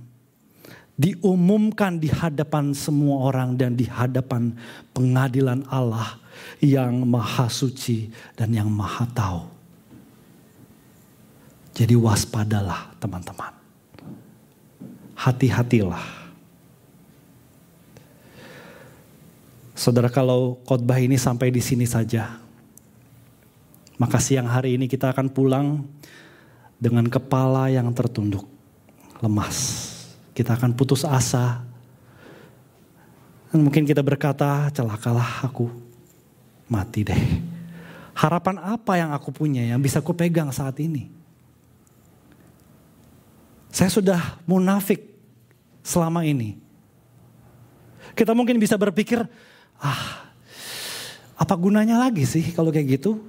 diumumkan 0.98 2.02
di 2.02 2.10
hadapan 2.10 2.74
semua 2.74 3.30
orang 3.30 3.54
dan 3.54 3.78
di 3.78 3.86
hadapan 3.86 4.58
pengadilan 4.98 5.62
Allah 5.70 6.18
yang 6.58 7.06
maha 7.06 7.46
suci 7.48 8.10
dan 8.34 8.50
yang 8.50 8.66
maha 8.68 9.06
tahu. 9.14 9.46
Jadi 11.78 11.94
waspadalah 11.94 12.90
teman-teman. 12.98 13.54
Hati-hatilah. 15.14 16.26
Saudara 19.78 20.10
kalau 20.10 20.58
khotbah 20.66 20.98
ini 20.98 21.22
sampai 21.22 21.54
di 21.54 21.62
sini 21.62 21.86
saja. 21.86 22.42
Maka 24.02 24.18
siang 24.18 24.50
hari 24.50 24.78
ini 24.78 24.90
kita 24.90 25.14
akan 25.14 25.30
pulang 25.30 25.86
dengan 26.82 27.06
kepala 27.06 27.70
yang 27.70 27.94
tertunduk, 27.94 28.46
lemas. 29.22 29.97
Kita 30.38 30.54
akan 30.54 30.78
putus 30.78 31.02
asa. 31.02 31.66
Dan 33.50 33.66
mungkin 33.66 33.90
kita 33.90 34.06
berkata, 34.06 34.70
celakalah 34.70 35.42
aku 35.42 35.66
mati 36.70 37.02
deh. 37.02 37.42
Harapan 38.14 38.62
apa 38.62 39.02
yang 39.02 39.10
aku 39.18 39.34
punya 39.34 39.66
yang 39.66 39.82
bisa 39.82 39.98
aku 39.98 40.14
pegang 40.14 40.54
saat 40.54 40.78
ini? 40.78 41.10
Saya 43.74 43.90
sudah 43.90 44.38
munafik 44.46 45.02
selama 45.82 46.22
ini. 46.22 46.62
Kita 48.14 48.38
mungkin 48.38 48.62
bisa 48.62 48.78
berpikir, 48.78 49.26
ah 49.82 50.30
apa 51.38 51.54
gunanya 51.58 51.98
lagi 51.98 52.26
sih 52.30 52.54
kalau 52.54 52.70
kayak 52.70 53.02
gitu? 53.02 53.22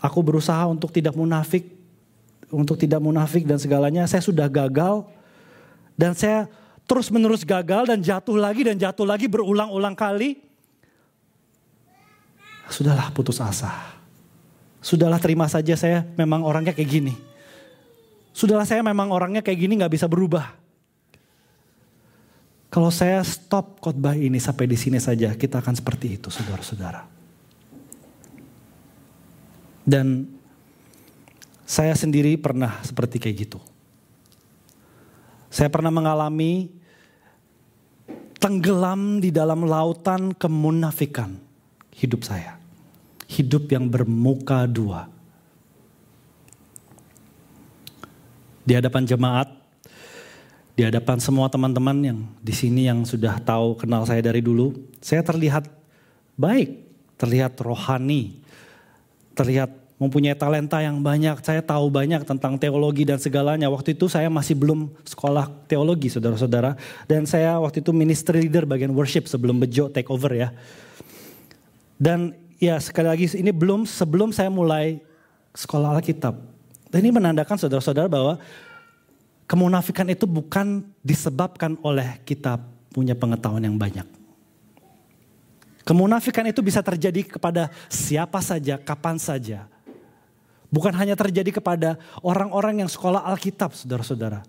Aku 0.00 0.20
berusaha 0.20 0.64
untuk 0.68 0.92
tidak 0.92 1.16
munafik, 1.16 1.64
untuk 2.52 2.76
tidak 2.76 3.00
munafik 3.04 3.48
dan 3.48 3.56
segalanya. 3.56 4.04
Saya 4.04 4.20
sudah 4.20 4.48
gagal 4.48 5.08
dan 5.94 6.12
saya 6.14 6.50
terus 6.84 7.08
menerus 7.08 7.46
gagal 7.46 7.88
dan 7.88 7.98
jatuh 8.02 8.36
lagi 8.36 8.62
dan 8.66 8.76
jatuh 8.76 9.06
lagi 9.06 9.30
berulang-ulang 9.30 9.96
kali. 9.96 10.42
Sudahlah 12.68 13.12
putus 13.12 13.40
asa. 13.40 13.70
Sudahlah 14.84 15.16
terima 15.16 15.48
saja 15.48 15.76
saya 15.78 16.04
memang 16.16 16.44
orangnya 16.44 16.76
kayak 16.76 16.90
gini. 16.90 17.14
Sudahlah 18.34 18.66
saya 18.66 18.82
memang 18.82 19.14
orangnya 19.14 19.40
kayak 19.40 19.58
gini 19.62 19.78
gak 19.80 19.94
bisa 19.94 20.10
berubah. 20.10 20.52
Kalau 22.68 22.90
saya 22.90 23.22
stop 23.22 23.78
khotbah 23.78 24.18
ini 24.18 24.42
sampai 24.42 24.66
di 24.66 24.74
sini 24.74 24.98
saja, 24.98 25.30
kita 25.38 25.62
akan 25.62 25.78
seperti 25.78 26.18
itu, 26.18 26.26
saudara-saudara. 26.26 27.06
Dan 29.86 30.26
saya 31.62 31.94
sendiri 31.94 32.34
pernah 32.34 32.82
seperti 32.82 33.22
kayak 33.22 33.36
gitu. 33.46 33.62
Saya 35.54 35.70
pernah 35.70 35.94
mengalami 35.94 36.66
tenggelam 38.42 39.22
di 39.22 39.30
dalam 39.30 39.62
lautan 39.62 40.34
kemunafikan 40.34 41.38
hidup 41.94 42.26
saya. 42.26 42.58
Hidup 43.30 43.70
yang 43.70 43.86
bermuka 43.86 44.66
dua. 44.66 45.06
Di 48.66 48.74
hadapan 48.74 49.06
jemaat, 49.06 49.46
di 50.74 50.82
hadapan 50.82 51.22
semua 51.22 51.46
teman-teman 51.46 52.02
yang 52.02 52.18
di 52.42 52.50
sini 52.50 52.90
yang 52.90 53.06
sudah 53.06 53.38
tahu 53.38 53.78
kenal 53.78 54.02
saya 54.02 54.26
dari 54.26 54.42
dulu, 54.42 54.74
saya 54.98 55.22
terlihat 55.22 55.70
baik, 56.34 56.82
terlihat 57.14 57.54
rohani, 57.62 58.42
terlihat 59.38 59.83
mempunyai 60.04 60.36
talenta 60.36 60.84
yang 60.84 61.00
banyak. 61.00 61.40
Saya 61.40 61.64
tahu 61.64 61.88
banyak 61.88 62.28
tentang 62.28 62.60
teologi 62.60 63.08
dan 63.08 63.16
segalanya. 63.16 63.72
Waktu 63.72 63.96
itu 63.96 64.04
saya 64.04 64.28
masih 64.28 64.52
belum 64.52 64.92
sekolah 65.08 65.48
teologi, 65.64 66.12
saudara-saudara. 66.12 66.76
Dan 67.08 67.24
saya 67.24 67.56
waktu 67.56 67.80
itu 67.80 67.90
ministry 67.96 68.44
leader 68.44 68.68
bagian 68.68 68.92
worship 68.92 69.24
sebelum 69.24 69.56
Bejo 69.56 69.88
take 69.88 70.12
over 70.12 70.28
ya. 70.36 70.52
Dan 71.96 72.36
ya 72.60 72.76
sekali 72.76 73.08
lagi 73.08 73.26
ini 73.40 73.48
belum 73.48 73.88
sebelum 73.88 74.28
saya 74.28 74.52
mulai 74.52 75.00
sekolah 75.56 75.96
Alkitab. 75.96 76.36
Dan 76.92 76.98
ini 77.00 77.10
menandakan 77.10 77.56
saudara-saudara 77.56 78.06
bahwa 78.06 78.36
kemunafikan 79.48 80.04
itu 80.12 80.28
bukan 80.28 80.84
disebabkan 81.00 81.80
oleh 81.80 82.20
kita 82.28 82.60
punya 82.92 83.16
pengetahuan 83.16 83.64
yang 83.64 83.80
banyak. 83.80 84.06
Kemunafikan 85.84 86.48
itu 86.48 86.64
bisa 86.64 86.80
terjadi 86.80 87.36
kepada 87.36 87.68
siapa 87.92 88.40
saja, 88.40 88.80
kapan 88.80 89.20
saja. 89.20 89.68
Bukan 90.72 90.92
hanya 90.96 91.14
terjadi 91.14 91.60
kepada 91.60 91.96
orang-orang 92.24 92.82
yang 92.84 92.90
sekolah 92.90 93.24
Alkitab, 93.30 93.72
saudara-saudara. 93.76 94.42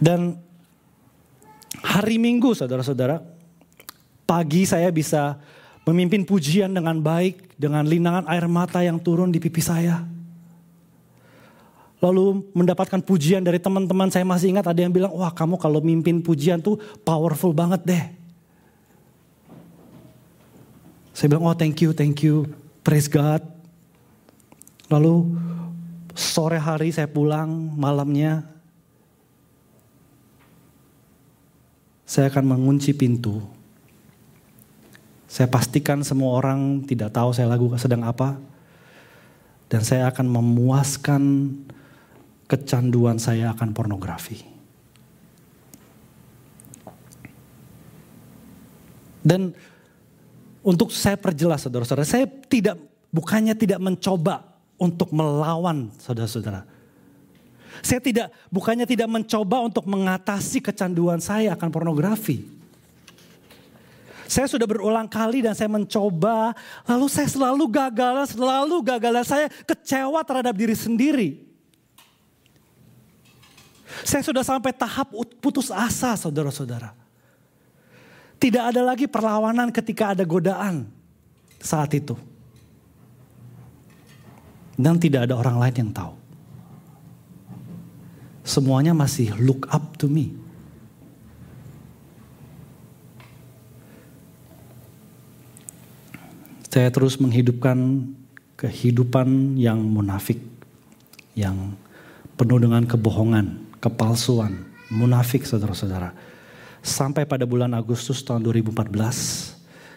Dan 0.00 0.36
hari 1.80 2.16
Minggu, 2.18 2.52
saudara-saudara, 2.52 3.22
pagi 4.26 4.66
saya 4.66 4.90
bisa 4.90 5.38
memimpin 5.84 6.24
pujian 6.24 6.72
dengan 6.72 6.98
baik, 6.98 7.54
dengan 7.60 7.84
linangan 7.84 8.24
air 8.26 8.48
mata 8.48 8.80
yang 8.82 8.98
turun 8.98 9.30
di 9.30 9.38
pipi 9.38 9.60
saya. 9.60 10.02
Lalu 12.02 12.52
mendapatkan 12.52 13.00
pujian 13.00 13.40
dari 13.40 13.56
teman-teman, 13.56 14.12
saya 14.12 14.28
masih 14.28 14.52
ingat 14.52 14.68
ada 14.68 14.80
yang 14.80 14.92
bilang, 14.92 15.12
wah 15.16 15.32
kamu 15.32 15.56
kalau 15.56 15.80
mimpin 15.80 16.20
pujian 16.20 16.60
tuh 16.60 16.76
powerful 17.00 17.56
banget 17.56 17.80
deh. 17.84 18.04
Saya 21.14 21.30
bilang, 21.30 21.46
oh 21.46 21.54
thank 21.54 21.78
you, 21.78 21.94
thank 21.94 22.26
you, 22.26 22.50
praise 22.82 23.06
God. 23.06 23.38
Lalu 24.90 25.38
sore 26.12 26.58
hari 26.58 26.90
saya 26.90 27.06
pulang, 27.06 27.48
malamnya 27.78 28.42
saya 32.02 32.26
akan 32.34 32.58
mengunci 32.58 32.90
pintu. 32.90 33.46
Saya 35.30 35.46
pastikan 35.46 36.02
semua 36.02 36.34
orang 36.34 36.82
tidak 36.82 37.14
tahu 37.14 37.30
saya 37.30 37.46
lagu 37.46 37.70
sedang 37.78 38.02
apa. 38.02 38.34
Dan 39.70 39.82
saya 39.82 40.10
akan 40.10 40.26
memuaskan 40.30 41.22
kecanduan 42.46 43.18
saya 43.22 43.50
akan 43.50 43.74
pornografi. 43.74 44.46
Dan 49.24 49.56
untuk 50.64 50.88
saya 50.88 51.20
perjelas 51.20 51.68
saudara-saudara, 51.68 52.08
saya 52.08 52.24
tidak 52.24 52.80
bukannya 53.12 53.52
tidak 53.52 53.76
mencoba 53.84 54.48
untuk 54.80 55.12
melawan 55.12 55.92
saudara-saudara. 56.00 56.64
Saya 57.84 58.00
tidak 58.00 58.32
bukannya 58.48 58.88
tidak 58.88 59.12
mencoba 59.12 59.60
untuk 59.60 59.84
mengatasi 59.84 60.64
kecanduan 60.64 61.20
saya 61.20 61.52
akan 61.52 61.68
pornografi. 61.68 62.48
Saya 64.24 64.48
sudah 64.48 64.64
berulang 64.64 65.04
kali 65.04 65.44
dan 65.44 65.52
saya 65.52 65.68
mencoba, 65.68 66.56
lalu 66.88 67.06
saya 67.12 67.28
selalu 67.28 67.68
gagal, 67.68 68.32
selalu 68.32 68.80
gagal 68.80 69.12
saya 69.28 69.46
kecewa 69.68 70.24
terhadap 70.24 70.54
diri 70.56 70.72
sendiri. 70.72 71.28
Saya 74.02 74.24
sudah 74.24 74.42
sampai 74.42 74.72
tahap 74.72 75.12
putus 75.38 75.68
asa 75.68 76.16
saudara-saudara. 76.16 77.03
Tidak 78.44 78.60
ada 78.60 78.84
lagi 78.84 79.08
perlawanan 79.08 79.72
ketika 79.72 80.12
ada 80.12 80.20
godaan 80.28 80.84
saat 81.56 81.96
itu. 81.96 82.12
Dan 84.76 85.00
tidak 85.00 85.24
ada 85.24 85.40
orang 85.40 85.56
lain 85.56 85.76
yang 85.80 85.92
tahu. 85.96 86.12
Semuanya 88.44 88.92
masih 88.92 89.32
look 89.40 89.64
up 89.72 89.96
to 89.96 90.12
me. 90.12 90.36
Saya 96.68 96.92
terus 96.92 97.16
menghidupkan 97.16 98.12
kehidupan 98.60 99.56
yang 99.56 99.80
munafik, 99.80 100.44
yang 101.32 101.72
penuh 102.36 102.60
dengan 102.60 102.84
kebohongan, 102.84 103.72
kepalsuan, 103.80 104.68
munafik 104.92 105.48
saudara-saudara 105.48 106.33
Sampai 106.84 107.24
pada 107.24 107.48
bulan 107.48 107.72
Agustus 107.72 108.20
tahun 108.20 108.44
2014, 108.44 108.92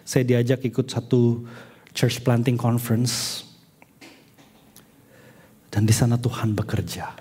saya 0.08 0.24
diajak 0.24 0.64
ikut 0.64 0.88
satu 0.88 1.44
church 1.92 2.24
planting 2.24 2.56
conference. 2.56 3.44
Dan 5.68 5.84
di 5.84 5.92
sana 5.92 6.16
Tuhan 6.16 6.56
bekerja. 6.56 7.12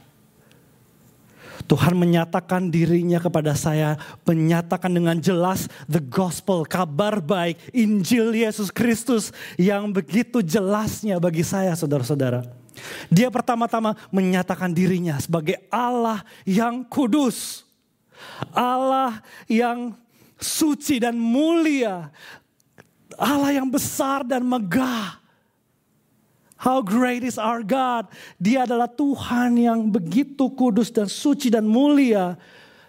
Tuhan 1.66 1.98
menyatakan 1.98 2.70
dirinya 2.70 3.18
kepada 3.18 3.58
saya, 3.58 3.98
menyatakan 4.22 4.86
dengan 4.86 5.18
jelas 5.18 5.66
the 5.90 5.98
gospel, 5.98 6.62
kabar 6.62 7.18
baik, 7.18 7.58
Injil 7.74 8.38
Yesus 8.38 8.70
Kristus 8.70 9.34
yang 9.58 9.90
begitu 9.90 10.46
jelasnya 10.46 11.18
bagi 11.18 11.42
saya 11.42 11.74
saudara-saudara. 11.74 12.46
Dia 13.10 13.34
pertama-tama 13.34 13.98
menyatakan 14.14 14.70
dirinya 14.70 15.18
sebagai 15.18 15.58
Allah 15.74 16.22
yang 16.46 16.86
kudus. 16.86 17.65
Allah 18.52 19.20
yang 19.48 19.94
suci 20.40 21.00
dan 21.00 21.16
mulia. 21.16 22.12
Allah 23.16 23.56
yang 23.56 23.68
besar 23.68 24.24
dan 24.24 24.44
megah. 24.44 25.20
How 26.56 26.80
great 26.80 27.20
is 27.20 27.36
our 27.36 27.60
God. 27.60 28.08
Dia 28.40 28.64
adalah 28.64 28.88
Tuhan 28.88 29.60
yang 29.60 29.92
begitu 29.92 30.52
kudus 30.56 30.88
dan 30.88 31.08
suci 31.08 31.52
dan 31.52 31.68
mulia. 31.68 32.36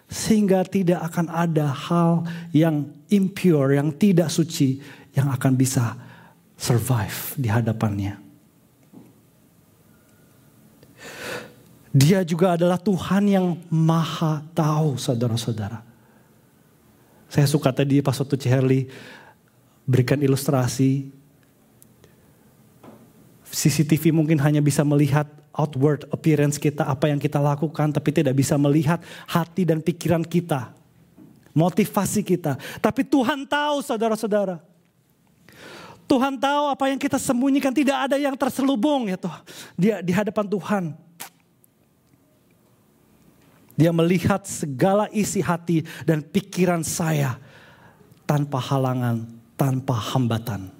Sehingga 0.07 0.63
tidak 0.63 1.03
akan 1.11 1.27
ada 1.27 1.67
hal 1.67 2.23
yang 2.55 2.87
impure, 3.11 3.75
yang 3.75 3.91
tidak 3.91 4.31
suci. 4.31 4.79
Yang 5.11 5.27
akan 5.35 5.53
bisa 5.59 5.99
survive 6.55 7.35
di 7.35 7.51
hadapannya. 7.51 8.26
Dia 11.97 12.21
juga 12.21 12.53
adalah 12.53 12.77
Tuhan 12.77 13.25
yang 13.25 13.57
maha 13.73 14.45
tahu 14.53 15.01
saudara-saudara. 15.01 15.81
Saya 17.25 17.49
suka 17.49 17.73
tadi 17.73 18.05
pas 18.05 18.13
waktu 18.13 18.37
Ciherli 18.37 18.85
berikan 19.81 20.21
ilustrasi. 20.21 21.09
CCTV 23.49 24.13
mungkin 24.13 24.37
hanya 24.37 24.61
bisa 24.61 24.85
melihat 24.85 25.25
outward 25.57 26.05
appearance 26.13 26.61
kita, 26.61 26.85
apa 26.85 27.09
yang 27.09 27.17
kita 27.17 27.41
lakukan, 27.41 27.89
tapi 27.89 28.13
tidak 28.13 28.37
bisa 28.37 28.53
melihat 28.61 29.01
hati 29.25 29.65
dan 29.65 29.81
pikiran 29.81 30.21
kita. 30.21 30.69
Motivasi 31.57 32.21
kita. 32.21 32.61
Tapi 32.77 33.01
Tuhan 33.09 33.49
tahu 33.49 33.81
saudara-saudara. 33.81 34.61
Tuhan 36.05 36.37
tahu 36.37 36.63
apa 36.69 36.93
yang 36.93 37.01
kita 37.01 37.17
sembunyikan, 37.17 37.73
tidak 37.73 38.05
ada 38.05 38.21
yang 38.21 38.37
terselubung 38.37 39.09
ya 39.09 39.17
Tuhan. 39.17 39.41
Dia 39.73 39.95
di 40.05 40.13
hadapan 40.13 40.45
Tuhan. 40.45 41.06
Dia 43.77 43.93
melihat 43.93 44.41
segala 44.49 45.05
isi 45.13 45.37
hati 45.37 45.85
dan 46.01 46.25
pikiran 46.25 46.81
saya 46.81 47.37
tanpa 48.25 48.57
halangan, 48.57 49.29
tanpa 49.53 49.93
hambatan. 49.93 50.73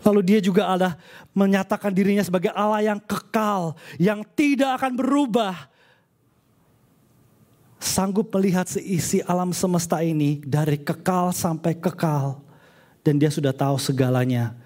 Lalu 0.00 0.20
dia 0.24 0.40
juga 0.40 0.72
ada 0.72 0.96
menyatakan 1.36 1.92
dirinya 1.92 2.24
sebagai 2.24 2.48
Allah 2.56 2.94
yang 2.94 3.00
kekal, 3.02 3.76
yang 4.00 4.24
tidak 4.32 4.80
akan 4.80 4.96
berubah. 4.96 5.68
Sanggup 7.76 8.32
melihat 8.32 8.64
seisi 8.64 9.20
alam 9.26 9.52
semesta 9.52 10.00
ini 10.00 10.40
dari 10.46 10.80
kekal 10.80 11.34
sampai 11.36 11.76
kekal. 11.76 12.40
Dan 13.04 13.20
dia 13.20 13.28
sudah 13.28 13.52
tahu 13.52 13.76
segalanya. 13.82 14.56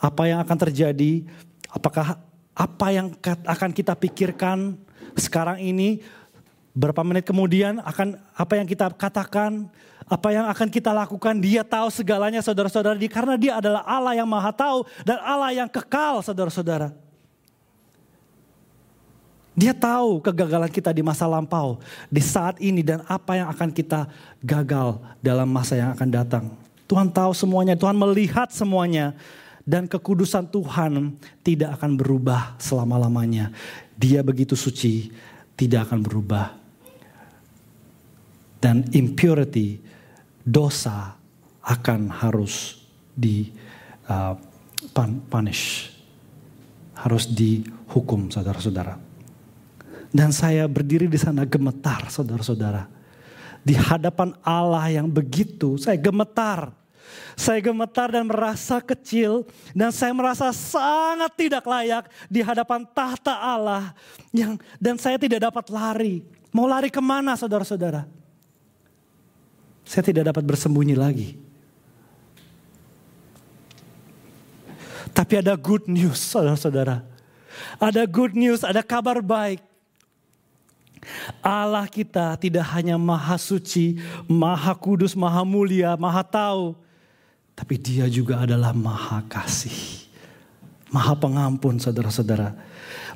Apa 0.00 0.28
yang 0.28 0.40
akan 0.40 0.58
terjadi, 0.68 1.24
apakah 1.72 2.20
apa 2.56 2.86
yang 2.88 3.12
akan 3.44 3.70
kita 3.76 3.92
pikirkan 3.92 4.80
sekarang 5.12 5.60
ini, 5.60 6.00
berapa 6.72 7.04
menit 7.04 7.28
kemudian 7.28 7.84
akan 7.84 8.16
apa 8.32 8.52
yang 8.56 8.64
kita 8.64 8.88
katakan, 8.96 9.68
apa 10.08 10.28
yang 10.32 10.48
akan 10.48 10.68
kita 10.72 10.88
lakukan, 10.96 11.36
dia 11.36 11.60
tahu 11.60 11.92
segalanya 11.92 12.40
saudara-saudara, 12.40 12.96
karena 13.12 13.36
dia 13.36 13.60
adalah 13.60 13.84
Allah 13.84 14.16
yang 14.16 14.24
maha 14.24 14.56
tahu 14.56 14.88
dan 15.04 15.20
Allah 15.20 15.52
yang 15.52 15.68
kekal 15.68 16.24
saudara-saudara. 16.24 16.96
Dia 19.56 19.72
tahu 19.72 20.20
kegagalan 20.20 20.68
kita 20.68 20.92
di 20.92 21.00
masa 21.00 21.24
lampau, 21.24 21.80
di 22.12 22.20
saat 22.20 22.60
ini 22.60 22.84
dan 22.84 23.00
apa 23.08 23.40
yang 23.40 23.48
akan 23.48 23.72
kita 23.72 24.04
gagal 24.44 25.00
dalam 25.24 25.48
masa 25.48 25.80
yang 25.80 25.90
akan 25.96 26.08
datang. 26.12 26.44
Tuhan 26.84 27.08
tahu 27.08 27.32
semuanya, 27.32 27.72
Tuhan 27.72 27.96
melihat 27.96 28.52
semuanya. 28.52 29.16
Dan 29.66 29.90
kekudusan 29.90 30.46
Tuhan 30.46 31.18
tidak 31.42 31.82
akan 31.82 31.98
berubah 31.98 32.54
selama-lamanya. 32.62 33.50
Dia 33.98 34.22
begitu 34.22 34.54
suci, 34.54 35.10
tidak 35.58 35.90
akan 35.90 36.06
berubah. 36.06 36.54
Dan 38.62 38.86
impurity, 38.94 39.82
dosa 40.46 41.18
akan 41.66 42.14
harus 42.14 42.78
di 43.10 43.50
uh, 44.06 44.38
punish. 45.26 45.90
Harus 46.94 47.26
dihukum 47.26 48.30
saudara-saudara. 48.30 49.02
Dan 50.14 50.30
saya 50.30 50.70
berdiri 50.70 51.10
di 51.10 51.18
sana 51.18 51.42
gemetar 51.42 52.06
saudara-saudara. 52.06 52.86
Di 53.66 53.74
hadapan 53.74 54.30
Allah 54.46 54.94
yang 54.94 55.10
begitu, 55.10 55.74
saya 55.74 55.98
gemetar 55.98 56.70
saya 57.36 57.60
gemetar 57.60 58.08
dan 58.10 58.24
merasa 58.24 58.80
kecil 58.80 59.44
dan 59.76 59.92
saya 59.92 60.12
merasa 60.16 60.50
sangat 60.50 61.32
tidak 61.36 61.64
layak 61.68 62.08
di 62.26 62.40
hadapan 62.40 62.82
tahta 62.90 63.36
Allah 63.36 63.92
yang 64.32 64.56
dan 64.80 64.96
saya 64.96 65.20
tidak 65.20 65.44
dapat 65.44 65.68
lari. 65.68 66.24
Mau 66.50 66.64
lari 66.64 66.88
ke 66.88 67.02
mana 67.04 67.36
saudara-saudara? 67.36 68.08
Saya 69.86 70.02
tidak 70.02 70.32
dapat 70.32 70.42
bersembunyi 70.42 70.96
lagi. 70.96 71.38
Tapi 75.12 75.40
ada 75.40 75.54
good 75.56 75.86
news 75.88 76.20
saudara-saudara. 76.20 77.04
Ada 77.80 78.04
good 78.04 78.36
news, 78.36 78.64
ada 78.64 78.84
kabar 78.84 79.20
baik. 79.24 79.64
Allah 81.40 81.86
kita 81.86 82.34
tidak 82.36 82.66
hanya 82.74 82.98
maha 82.98 83.38
suci, 83.38 84.00
maha 84.26 84.74
kudus, 84.74 85.14
maha 85.14 85.46
mulia, 85.46 85.94
maha 85.94 86.24
tahu. 86.26 86.85
Tapi 87.56 87.80
dia 87.80 88.04
juga 88.12 88.44
adalah 88.44 88.76
maha 88.76 89.24
kasih. 89.24 90.04
Maha 90.92 91.16
pengampun 91.16 91.80
saudara-saudara. 91.80 92.52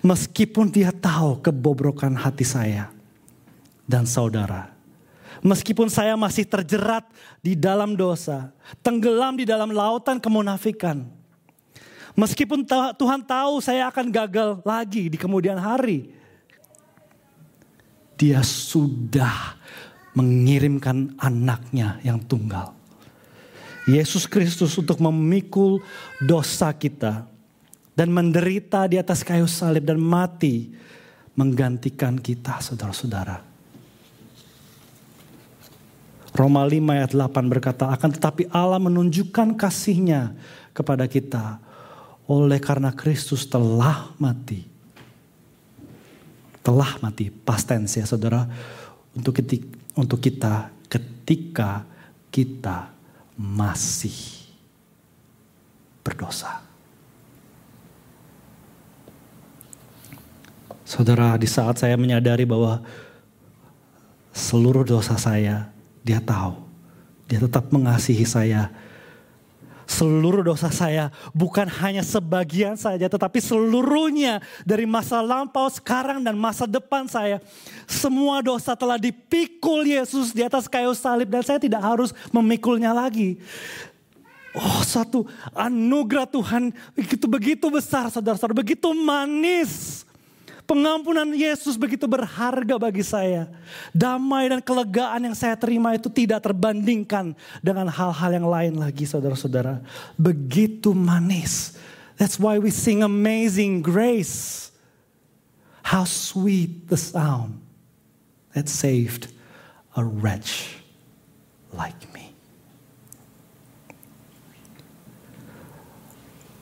Meskipun 0.00 0.72
dia 0.72 0.90
tahu 0.90 1.44
kebobrokan 1.44 2.16
hati 2.16 2.48
saya 2.48 2.88
dan 3.84 4.08
saudara. 4.08 4.72
Meskipun 5.44 5.92
saya 5.92 6.16
masih 6.16 6.48
terjerat 6.48 7.04
di 7.44 7.52
dalam 7.52 7.92
dosa. 7.94 8.48
Tenggelam 8.80 9.36
di 9.36 9.44
dalam 9.44 9.76
lautan 9.76 10.16
kemunafikan. 10.16 11.04
Meskipun 12.16 12.64
Tuhan 12.96 13.22
tahu 13.22 13.60
saya 13.60 13.92
akan 13.92 14.08
gagal 14.08 14.64
lagi 14.64 15.12
di 15.12 15.20
kemudian 15.20 15.60
hari. 15.60 16.16
Dia 18.16 18.40
sudah 18.44 19.56
mengirimkan 20.16 21.16
anaknya 21.16 22.02
yang 22.04 22.20
tunggal 22.20 22.79
Yesus 23.90 24.30
Kristus 24.30 24.78
untuk 24.78 25.02
memikul 25.02 25.82
dosa 26.22 26.70
kita 26.70 27.26
dan 27.98 28.08
menderita 28.14 28.86
di 28.86 28.96
atas 29.02 29.26
kayu 29.26 29.50
salib 29.50 29.82
dan 29.82 29.98
mati 29.98 30.70
menggantikan 31.34 32.14
kita 32.14 32.62
saudara-saudara. 32.62 33.42
Roma 36.30 36.62
5 36.62 36.78
ayat 36.94 37.10
8 37.10 37.50
berkata, 37.50 37.90
akan 37.90 38.10
tetapi 38.14 38.46
Allah 38.54 38.78
menunjukkan 38.78 39.58
kasihnya 39.58 40.38
kepada 40.70 41.10
kita 41.10 41.58
oleh 42.30 42.62
karena 42.62 42.94
Kristus 42.94 43.42
telah 43.50 44.14
mati. 44.22 44.62
Telah 46.62 47.02
mati, 47.02 47.34
past 47.34 47.66
tense 47.66 47.98
ya 47.98 48.06
saudara, 48.06 48.46
untuk 49.10 49.34
untuk 49.98 50.22
kita 50.22 50.70
ketika 50.86 51.82
kita 52.30 52.99
masih 53.40 54.12
berdosa. 56.04 56.60
Saudara, 60.84 61.40
di 61.40 61.48
saat 61.48 61.80
saya 61.80 61.96
menyadari 61.96 62.44
bahwa 62.44 62.84
seluruh 64.36 64.84
dosa 64.84 65.16
saya, 65.16 65.72
dia 66.04 66.20
tahu. 66.20 66.60
Dia 67.30 67.40
tetap 67.40 67.72
mengasihi 67.72 68.28
saya 68.28 68.68
seluruh 69.90 70.46
dosa 70.46 70.70
saya 70.70 71.10
bukan 71.34 71.66
hanya 71.82 72.06
sebagian 72.06 72.78
saja 72.78 73.10
tetapi 73.10 73.42
seluruhnya 73.42 74.38
dari 74.62 74.86
masa 74.86 75.18
lampau 75.18 75.66
sekarang 75.66 76.22
dan 76.22 76.38
masa 76.38 76.70
depan 76.70 77.10
saya. 77.10 77.42
Semua 77.90 78.38
dosa 78.38 78.78
telah 78.78 78.96
dipikul 79.02 79.82
Yesus 79.82 80.30
di 80.30 80.46
atas 80.46 80.70
kayu 80.70 80.94
salib 80.94 81.26
dan 81.26 81.42
saya 81.42 81.58
tidak 81.58 81.82
harus 81.82 82.14
memikulnya 82.30 82.94
lagi. 82.94 83.42
Oh 84.54 84.82
satu 84.82 85.26
anugerah 85.54 86.26
Tuhan 86.26 86.74
begitu 86.94 87.26
begitu 87.30 87.66
besar 87.70 88.10
saudara-saudara 88.10 88.66
begitu 88.66 88.90
manis 88.90 90.02
Pengampunan 90.70 91.26
Yesus 91.34 91.74
begitu 91.74 92.06
berharga 92.06 92.78
bagi 92.78 93.02
saya. 93.02 93.50
Damai 93.90 94.46
dan 94.54 94.62
kelegaan 94.62 95.26
yang 95.26 95.34
saya 95.34 95.58
terima 95.58 95.98
itu 95.98 96.06
tidak 96.06 96.46
terbandingkan 96.46 97.34
dengan 97.58 97.90
hal-hal 97.90 98.30
yang 98.30 98.46
lain 98.46 98.74
lagi 98.78 99.02
saudara-saudara. 99.02 99.82
Begitu 100.14 100.94
manis. 100.94 101.74
That's 102.14 102.38
why 102.38 102.62
we 102.62 102.70
sing 102.70 103.02
amazing 103.02 103.82
grace. 103.82 104.70
How 105.82 106.06
sweet 106.06 106.86
the 106.86 106.94
sound 106.94 107.58
that 108.54 108.70
saved 108.70 109.26
a 109.98 110.06
wretch 110.06 110.78
like 111.74 111.98
me. 112.14 112.30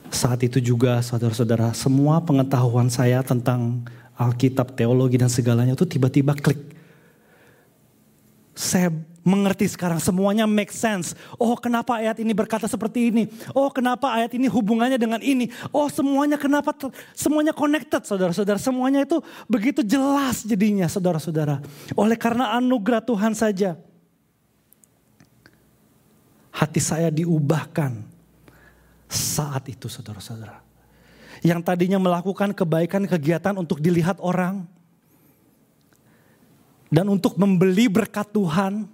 Saat 0.08 0.48
itu 0.48 0.64
juga 0.64 1.04
saudara-saudara, 1.04 1.76
semua 1.76 2.24
pengetahuan 2.24 2.88
saya 2.88 3.20
tentang 3.20 3.84
Alkitab, 4.18 4.74
teologi 4.74 5.14
dan 5.14 5.30
segalanya 5.30 5.78
itu 5.78 5.86
tiba-tiba 5.86 6.34
klik. 6.34 6.74
Saya 8.58 8.90
mengerti 9.22 9.70
sekarang 9.70 10.02
semuanya 10.02 10.42
make 10.50 10.74
sense. 10.74 11.14
Oh 11.38 11.54
kenapa 11.54 12.02
ayat 12.02 12.18
ini 12.18 12.34
berkata 12.34 12.66
seperti 12.66 13.14
ini. 13.14 13.30
Oh 13.54 13.70
kenapa 13.70 14.10
ayat 14.18 14.34
ini 14.34 14.50
hubungannya 14.50 14.98
dengan 14.98 15.22
ini. 15.22 15.46
Oh 15.70 15.86
semuanya 15.86 16.34
kenapa 16.34 16.74
semuanya 17.14 17.54
connected 17.54 18.02
saudara-saudara. 18.02 18.58
Semuanya 18.58 19.06
itu 19.06 19.22
begitu 19.46 19.86
jelas 19.86 20.42
jadinya 20.42 20.90
saudara-saudara. 20.90 21.62
Oleh 21.94 22.18
karena 22.18 22.58
anugerah 22.58 23.06
Tuhan 23.06 23.38
saja. 23.38 23.78
Hati 26.50 26.82
saya 26.82 27.06
diubahkan 27.14 28.02
saat 29.06 29.70
itu 29.70 29.86
saudara-saudara 29.86 30.67
yang 31.42 31.62
tadinya 31.62 31.98
melakukan 32.00 32.50
kebaikan 32.54 33.06
kegiatan 33.06 33.54
untuk 33.54 33.78
dilihat 33.78 34.18
orang. 34.18 34.66
Dan 36.88 37.12
untuk 37.12 37.36
membeli 37.36 37.84
berkat 37.84 38.32
Tuhan 38.32 38.88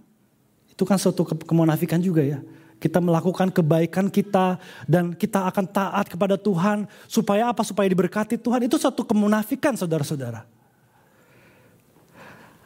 itu 0.75 0.83
kan 0.83 0.99
suatu 0.99 1.23
kemunafikan 1.23 2.03
juga 2.03 2.27
ya. 2.27 2.43
Kita 2.83 2.99
melakukan 2.99 3.49
kebaikan 3.55 4.11
kita 4.11 4.59
dan 4.85 5.15
kita 5.15 5.47
akan 5.47 5.65
taat 5.65 6.11
kepada 6.11 6.35
Tuhan. 6.35 6.91
Supaya 7.07 7.55
apa? 7.55 7.63
Supaya 7.63 7.87
diberkati 7.87 8.37
Tuhan. 8.37 8.67
Itu 8.67 8.77
suatu 8.77 9.07
kemunafikan 9.07 9.79
saudara-saudara. 9.79 10.45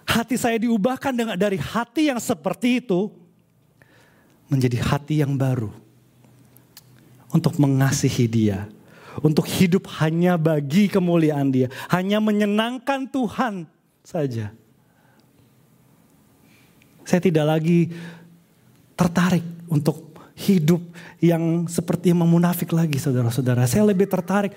Hati 0.08 0.40
saya 0.40 0.56
diubahkan 0.56 1.12
dengan 1.12 1.36
dari 1.36 1.60
hati 1.60 2.08
yang 2.08 2.16
seperti 2.16 2.80
itu 2.80 3.12
menjadi 4.48 4.80
hati 4.80 5.20
yang 5.20 5.36
baru 5.36 5.68
untuk 7.28 7.60
mengasihi 7.60 8.24
dia 8.24 8.64
untuk 9.22 9.46
hidup 9.46 9.88
hanya 10.00 10.38
bagi 10.38 10.86
kemuliaan 10.86 11.50
Dia, 11.50 11.68
hanya 11.90 12.18
menyenangkan 12.18 13.08
Tuhan 13.10 13.66
saja. 14.04 14.54
Saya 17.08 17.20
tidak 17.24 17.46
lagi 17.48 17.88
tertarik 18.92 19.44
untuk 19.72 20.12
hidup 20.38 20.82
yang 21.18 21.66
seperti 21.66 22.14
yang 22.14 22.22
memunafik 22.22 22.70
lagi 22.70 23.00
saudara-saudara. 23.00 23.66
Saya 23.66 23.88
lebih 23.88 24.06
tertarik 24.06 24.54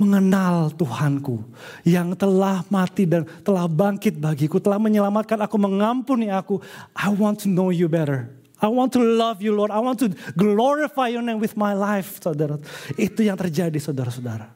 mengenal 0.00 0.74
Tuhanku 0.74 1.46
yang 1.86 2.18
telah 2.18 2.66
mati 2.66 3.06
dan 3.06 3.22
telah 3.46 3.70
bangkit 3.70 4.18
bagiku, 4.18 4.58
telah 4.58 4.82
menyelamatkan 4.82 5.38
aku, 5.38 5.56
mengampuni 5.60 6.32
aku. 6.32 6.58
I 6.96 7.12
want 7.12 7.44
to 7.44 7.48
know 7.52 7.70
you 7.70 7.86
better. 7.86 8.41
I 8.62 8.70
want 8.70 8.94
to 8.94 9.02
love 9.02 9.42
you 9.42 9.50
Lord. 9.50 9.74
I 9.74 9.82
want 9.82 9.98
to 10.06 10.14
glorify 10.38 11.10
your 11.10 11.26
name 11.26 11.42
with 11.42 11.58
my 11.58 11.74
life 11.74 12.22
saudara. 12.22 12.62
Itu 12.94 13.26
yang 13.26 13.34
terjadi 13.34 13.74
saudara-saudara. 13.74 14.46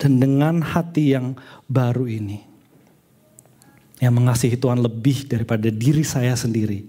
Dan 0.00 0.16
dengan 0.16 0.64
hati 0.64 1.12
yang 1.12 1.36
baru 1.68 2.08
ini. 2.08 2.40
Yang 4.00 4.14
mengasihi 4.16 4.56
Tuhan 4.56 4.80
lebih 4.80 5.28
daripada 5.28 5.68
diri 5.68 6.00
saya 6.00 6.32
sendiri. 6.32 6.88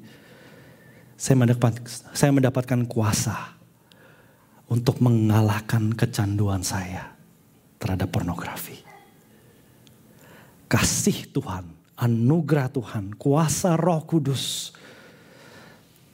Saya 1.20 1.36
mendapatkan, 1.36 1.84
saya 2.16 2.32
mendapatkan 2.32 2.88
kuasa 2.88 3.36
untuk 4.72 5.04
mengalahkan 5.04 5.92
kecanduan 5.92 6.64
saya 6.64 7.12
terhadap 7.84 8.08
pornografi. 8.16 8.80
Kasih 10.72 11.28
Tuhan 11.36 11.81
anugerah 12.02 12.74
Tuhan, 12.74 13.14
kuasa 13.14 13.78
Roh 13.78 14.02
Kudus, 14.10 14.74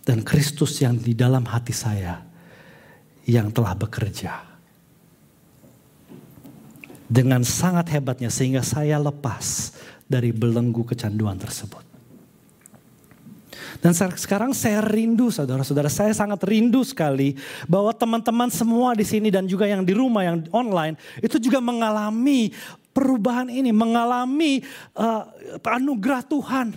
dan 0.03 0.19
Kristus 0.19 0.83
yang 0.83 0.99
di 0.99 1.15
dalam 1.15 1.47
hati 1.47 1.71
saya 1.71 2.27
yang 3.23 3.47
telah 3.51 3.71
bekerja. 3.75 4.43
Dengan 7.07 7.39
sangat 7.47 7.87
hebatnya 7.95 8.27
sehingga 8.27 8.59
saya 8.59 8.99
lepas 8.99 9.71
dari 10.11 10.35
belenggu 10.35 10.83
kecanduan 10.83 11.39
tersebut. 11.39 11.87
Dan 13.77 13.93
sekarang 13.93 14.51
saya 14.57 14.81
rindu 14.81 15.29
saudara-saudara, 15.29 15.87
saya 15.87 16.11
sangat 16.11 16.41
rindu 16.43 16.81
sekali 16.81 17.37
bahwa 17.69 17.93
teman-teman 17.93 18.49
semua 18.49 18.97
di 18.97 19.05
sini 19.05 19.29
dan 19.29 19.45
juga 19.45 19.69
yang 19.69 19.85
di 19.85 19.93
rumah, 19.93 20.25
yang 20.25 20.43
online, 20.49 20.97
itu 21.21 21.37
juga 21.37 21.61
mengalami 21.61 22.51
perubahan 22.97 23.45
ini, 23.53 23.69
mengalami 23.69 24.65
uh, 24.97 25.29
anugerah 25.61 26.25
Tuhan. 26.25 26.73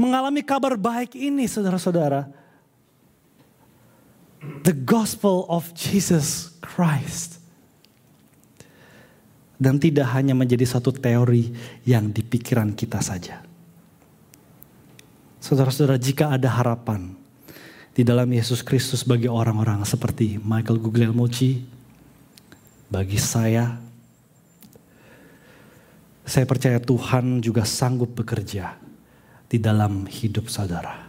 Mengalami 0.00 0.40
kabar 0.40 0.80
baik 0.80 1.12
ini 1.12 1.44
saudara-saudara. 1.44 2.32
The 4.64 4.72
gospel 4.72 5.44
of 5.52 5.68
Jesus 5.76 6.56
Christ. 6.64 7.36
Dan 9.60 9.76
tidak 9.76 10.08
hanya 10.16 10.32
menjadi 10.32 10.64
satu 10.64 10.88
teori 10.90 11.52
yang 11.84 12.08
di 12.08 12.24
pikiran 12.24 12.72
kita 12.72 13.04
saja. 13.04 13.44
Saudara-saudara, 15.38 16.00
jika 16.00 16.32
ada 16.32 16.48
harapan 16.48 17.12
di 17.92 18.02
dalam 18.02 18.26
Yesus 18.32 18.64
Kristus 18.64 19.04
bagi 19.04 19.28
orang-orang 19.28 19.84
seperti 19.84 20.40
Michael 20.40 20.80
Guglielmucci, 20.82 21.62
bagi 22.90 23.20
saya, 23.20 23.83
saya 26.24 26.48
percaya 26.48 26.80
Tuhan 26.80 27.44
juga 27.44 27.68
sanggup 27.68 28.16
bekerja 28.16 28.80
di 29.44 29.60
dalam 29.60 30.08
hidup 30.08 30.48
saudara. 30.48 31.04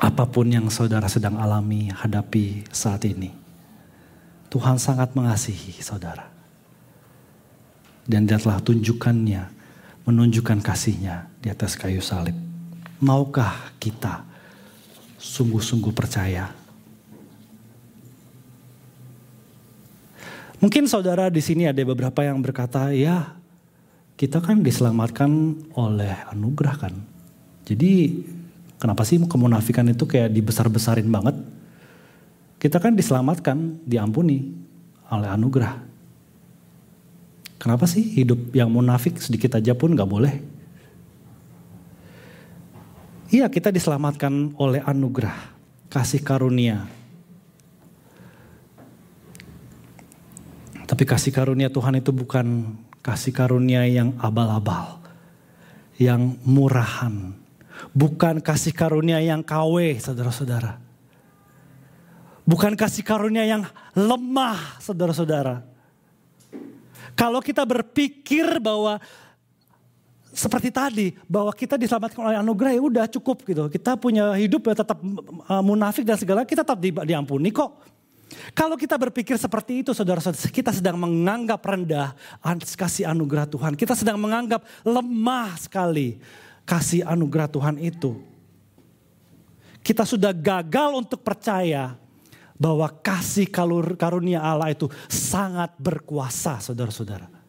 Apa 0.00 0.24
pun 0.26 0.48
yang 0.48 0.72
saudara 0.72 1.06
sedang 1.06 1.36
alami, 1.38 1.92
hadapi 1.92 2.64
saat 2.72 3.04
ini, 3.04 3.30
Tuhan 4.48 4.80
sangat 4.80 5.12
mengasihi 5.12 5.78
saudara. 5.84 6.32
Dan 8.04 8.28
dia 8.28 8.36
telah 8.36 8.60
tunjukkannya 8.60 9.42
menunjukkan 10.04 10.60
kasihnya 10.60 11.28
di 11.40 11.48
atas 11.48 11.76
kayu 11.76 12.04
salib. 12.04 12.36
Maukah 13.00 13.72
kita 13.80 14.24
sungguh-sungguh 15.16 15.92
percaya? 15.92 16.63
Mungkin 20.64 20.88
saudara 20.88 21.28
di 21.28 21.44
sini 21.44 21.68
ada 21.68 21.76
beberapa 21.84 22.24
yang 22.24 22.40
berkata, 22.40 22.88
ya 22.96 23.36
kita 24.16 24.40
kan 24.40 24.64
diselamatkan 24.64 25.60
oleh 25.76 26.16
anugerah 26.32 26.76
kan. 26.80 26.96
Jadi 27.68 28.24
kenapa 28.80 29.04
sih 29.04 29.20
kemunafikan 29.20 29.84
itu 29.92 30.08
kayak 30.08 30.32
dibesar-besarin 30.32 31.04
banget? 31.12 31.36
Kita 32.56 32.80
kan 32.80 32.96
diselamatkan, 32.96 33.84
diampuni 33.84 34.56
oleh 35.12 35.28
anugerah. 35.28 35.84
Kenapa 37.60 37.84
sih 37.84 38.00
hidup 38.16 38.56
yang 38.56 38.72
munafik 38.72 39.20
sedikit 39.20 39.60
aja 39.60 39.76
pun 39.76 39.92
gak 39.92 40.08
boleh? 40.08 40.40
Iya 43.28 43.52
kita 43.52 43.68
diselamatkan 43.68 44.56
oleh 44.56 44.80
anugerah, 44.80 45.36
kasih 45.92 46.24
karunia. 46.24 47.03
Tapi 50.84 51.02
kasih 51.08 51.32
karunia 51.32 51.72
Tuhan 51.72 51.96
itu 51.98 52.12
bukan 52.12 52.76
kasih 53.00 53.32
karunia 53.32 53.84
yang 53.88 54.16
abal-abal. 54.20 55.00
Yang 55.96 56.36
murahan. 56.44 57.32
Bukan 57.94 58.42
kasih 58.44 58.74
karunia 58.74 59.18
yang 59.22 59.40
KW 59.40 59.98
saudara-saudara. 59.98 60.80
Bukan 62.44 62.76
kasih 62.76 63.00
karunia 63.00 63.48
yang 63.48 63.64
lemah 63.96 64.78
saudara-saudara 64.82 65.74
kalau 67.14 67.38
kita 67.38 67.62
berpikir 67.62 68.58
bahwa 68.58 68.98
seperti 70.34 70.74
tadi 70.74 71.06
bahwa 71.30 71.54
kita 71.54 71.78
diselamatkan 71.78 72.18
oleh 72.26 72.38
anugerah 72.42 72.74
ya 72.74 72.82
udah 72.82 73.06
cukup 73.06 73.46
gitu. 73.46 73.70
Kita 73.70 73.94
punya 73.94 74.34
hidup 74.34 74.66
ya 74.66 74.74
tetap 74.82 74.98
uh, 75.46 75.62
munafik 75.62 76.02
dan 76.02 76.18
segala 76.18 76.42
kita 76.42 76.66
tetap 76.66 76.78
di, 76.82 76.90
diampuni 76.90 77.54
kok. 77.54 77.93
Kalau 78.52 78.76
kita 78.76 79.00
berpikir 79.00 79.40
seperti 79.40 79.80
itu 79.80 79.96
saudara-saudara 79.96 80.52
kita 80.52 80.74
sedang 80.74 81.00
menganggap 81.00 81.64
rendah 81.64 82.12
kasih 82.76 83.08
anugerah 83.08 83.48
Tuhan. 83.48 83.72
Kita 83.72 83.96
sedang 83.96 84.20
menganggap 84.20 84.66
lemah 84.84 85.56
sekali 85.56 86.20
kasih 86.68 87.06
anugerah 87.08 87.48
Tuhan 87.48 87.80
itu. 87.80 88.20
Kita 89.80 90.04
sudah 90.04 90.32
gagal 90.32 90.96
untuk 90.96 91.20
percaya 91.24 91.96
bahwa 92.56 92.88
kasih 92.88 93.48
karunia 93.96 94.40
Allah 94.40 94.72
itu 94.72 94.88
sangat 95.08 95.76
berkuasa 95.76 96.60
saudara-saudara. 96.60 97.43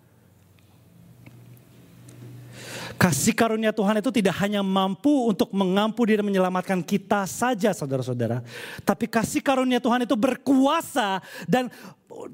Kasih 2.96 3.36
karunia 3.36 3.76
Tuhan 3.76 4.00
itu 4.00 4.08
tidak 4.08 4.40
hanya 4.40 4.64
mampu 4.64 5.28
untuk 5.28 5.52
mengampuni 5.52 6.16
dan 6.16 6.24
menyelamatkan 6.24 6.80
kita 6.80 7.28
saja 7.28 7.76
saudara-saudara. 7.76 8.40
Tapi 8.88 9.12
kasih 9.12 9.44
karunia 9.44 9.84
Tuhan 9.84 10.08
itu 10.08 10.16
berkuasa 10.16 11.20
dan 11.44 11.68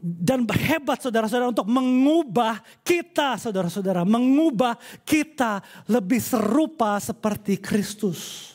dan 0.01 0.45
hebat 0.45 1.01
saudara-saudara 1.01 1.49
untuk 1.49 1.66
mengubah 1.66 2.62
kita 2.86 3.41
saudara-saudara. 3.41 4.05
Mengubah 4.05 4.78
kita 5.01 5.66
lebih 5.89 6.22
serupa 6.22 7.01
seperti 7.01 7.57
Kristus. 7.57 8.53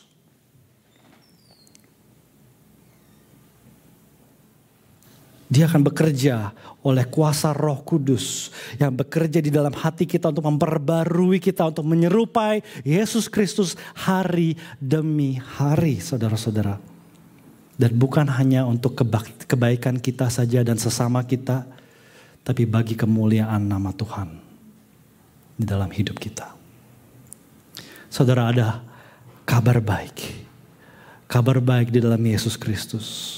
Dia 5.47 5.67
akan 5.71 5.79
bekerja 5.87 6.51
oleh 6.87 7.03
kuasa 7.11 7.51
roh 7.51 7.83
kudus 7.83 8.55
yang 8.79 8.95
bekerja 8.95 9.43
di 9.43 9.51
dalam 9.51 9.75
hati 9.75 10.07
kita 10.07 10.31
untuk 10.31 10.47
memperbarui 10.47 11.43
kita 11.43 11.67
untuk 11.67 11.83
menyerupai 11.83 12.63
Yesus 12.87 13.27
Kristus 13.27 13.75
hari 13.91 14.55
demi 14.79 15.35
hari 15.35 15.99
saudara-saudara. 15.99 16.79
Dan 17.77 17.91
bukan 17.93 18.25
hanya 18.25 18.63
untuk 18.65 18.97
kebaikan 19.45 19.99
kita 19.99 20.31
saja 20.31 20.65
dan 20.65 20.79
sesama 20.81 21.21
kita. 21.21 21.67
Tapi 22.41 22.63
bagi 22.63 22.95
kemuliaan 22.95 23.67
nama 23.67 23.91
Tuhan 23.91 24.39
di 25.59 25.67
dalam 25.67 25.91
hidup 25.91 26.15
kita. 26.15 26.55
Saudara 28.07 28.49
ada 28.49 28.79
kabar 29.43 29.83
baik. 29.83 30.47
Kabar 31.27 31.59
baik 31.59 31.91
di 31.91 31.99
dalam 31.99 32.23
Yesus 32.23 32.55
Kristus 32.55 33.37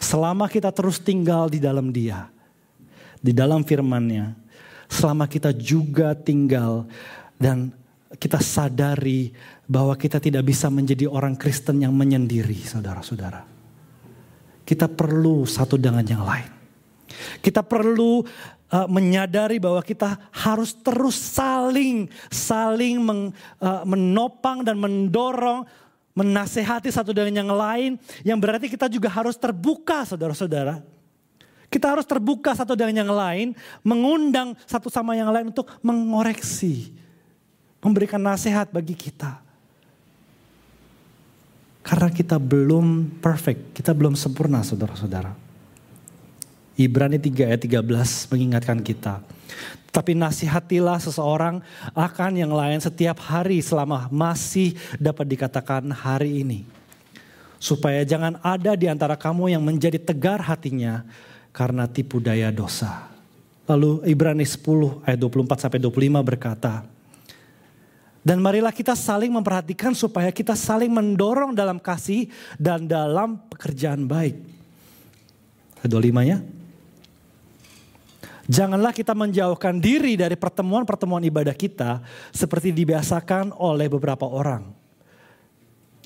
Selama 0.00 0.48
kita 0.48 0.72
terus 0.72 0.96
tinggal 0.96 1.52
di 1.52 1.60
dalam 1.60 1.92
dia. 1.92 2.32
Di 3.20 3.36
dalam 3.36 3.62
firmannya. 3.62 4.36
Selama 4.90 5.30
kita 5.30 5.54
juga 5.54 6.18
tinggal 6.18 6.88
dan 7.38 7.70
kita 8.18 8.42
sadari 8.42 9.30
bahwa 9.70 9.94
kita 9.94 10.18
tidak 10.18 10.42
bisa 10.42 10.66
menjadi 10.66 11.06
orang 11.06 11.38
Kristen 11.38 11.78
yang 11.78 11.94
menyendiri 11.94 12.58
saudara-saudara. 12.58 13.46
Kita 14.66 14.90
perlu 14.90 15.46
satu 15.46 15.78
dengan 15.78 16.02
yang 16.02 16.26
lain. 16.26 16.50
Kita 17.38 17.62
perlu 17.62 18.26
uh, 18.70 18.88
menyadari 18.90 19.62
bahwa 19.62 19.82
kita 19.82 20.18
harus 20.30 20.74
terus 20.74 21.14
saling 21.14 22.10
saling 22.30 22.98
meng, 22.98 23.22
uh, 23.62 23.82
menopang 23.86 24.66
dan 24.66 24.78
mendorong 24.78 25.66
menasehati 26.14 26.90
satu 26.90 27.14
dengan 27.14 27.46
yang 27.46 27.50
lain, 27.54 27.90
yang 28.26 28.38
berarti 28.42 28.66
kita 28.66 28.90
juga 28.90 29.06
harus 29.06 29.38
terbuka 29.38 30.02
saudara-saudara. 30.02 30.82
Kita 31.70 31.94
harus 31.94 32.02
terbuka 32.02 32.50
satu 32.50 32.74
dengan 32.74 33.06
yang 33.06 33.12
lain, 33.14 33.48
mengundang 33.86 34.58
satu 34.66 34.90
sama 34.90 35.14
yang 35.14 35.30
lain 35.30 35.54
untuk 35.54 35.70
mengoreksi, 35.86 36.90
memberikan 37.78 38.18
nasihat 38.18 38.66
bagi 38.74 38.98
kita. 38.98 39.38
Karena 41.86 42.10
kita 42.10 42.42
belum 42.42 43.18
perfect, 43.22 43.78
kita 43.78 43.94
belum 43.94 44.18
sempurna 44.18 44.66
saudara-saudara. 44.66 45.32
Ibrani 46.74 47.22
3 47.22 47.54
ayat 47.54 47.62
13 47.62 48.32
mengingatkan 48.34 48.82
kita. 48.82 49.22
Tapi 49.90 50.14
nasihatilah 50.14 51.02
seseorang 51.02 51.62
akan 51.94 52.32
yang 52.34 52.50
lain 52.50 52.78
setiap 52.82 53.18
hari 53.22 53.62
selama 53.62 54.10
masih 54.10 54.74
dapat 54.98 55.26
dikatakan 55.26 55.86
hari 55.90 56.42
ini. 56.42 56.66
Supaya 57.62 58.02
jangan 58.06 58.38
ada 58.40 58.74
di 58.74 58.90
antara 58.90 59.14
kamu 59.14 59.54
yang 59.54 59.62
menjadi 59.62 59.98
tegar 60.00 60.40
hatinya 60.40 61.04
karena 61.50 61.86
tipu 61.86 62.22
daya 62.22 62.50
dosa. 62.54 63.10
Lalu 63.70 64.02
Ibrani 64.06 64.42
10 64.42 65.06
ayat 65.06 65.18
24 65.18 65.62
sampai 65.66 65.78
25 65.78 66.26
berkata, 66.26 66.82
dan 68.20 68.36
marilah 68.36 68.74
kita 68.74 68.92
saling 68.92 69.32
memperhatikan 69.32 69.96
supaya 69.96 70.28
kita 70.28 70.52
saling 70.52 70.92
mendorong 70.92 71.56
dalam 71.56 71.80
kasih 71.80 72.28
dan 72.60 72.84
dalam 72.84 73.40
pekerjaan 73.48 74.04
baik. 74.04 74.36
Ayat 75.80 75.88
25 75.88 76.28
ya. 76.28 76.38
Janganlah 78.50 78.90
kita 78.90 79.14
menjauhkan 79.14 79.78
diri 79.78 80.18
dari 80.18 80.34
pertemuan-pertemuan 80.34 81.22
ibadah 81.22 81.54
kita 81.54 82.02
seperti 82.34 82.74
dibiasakan 82.74 83.54
oleh 83.54 83.86
beberapa 83.86 84.26
orang. 84.26 84.66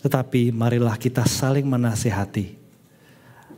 Tetapi 0.05 0.53
marilah 0.53 1.01
kita 1.01 1.25
saling 1.25 1.65
menasehati 1.65 2.64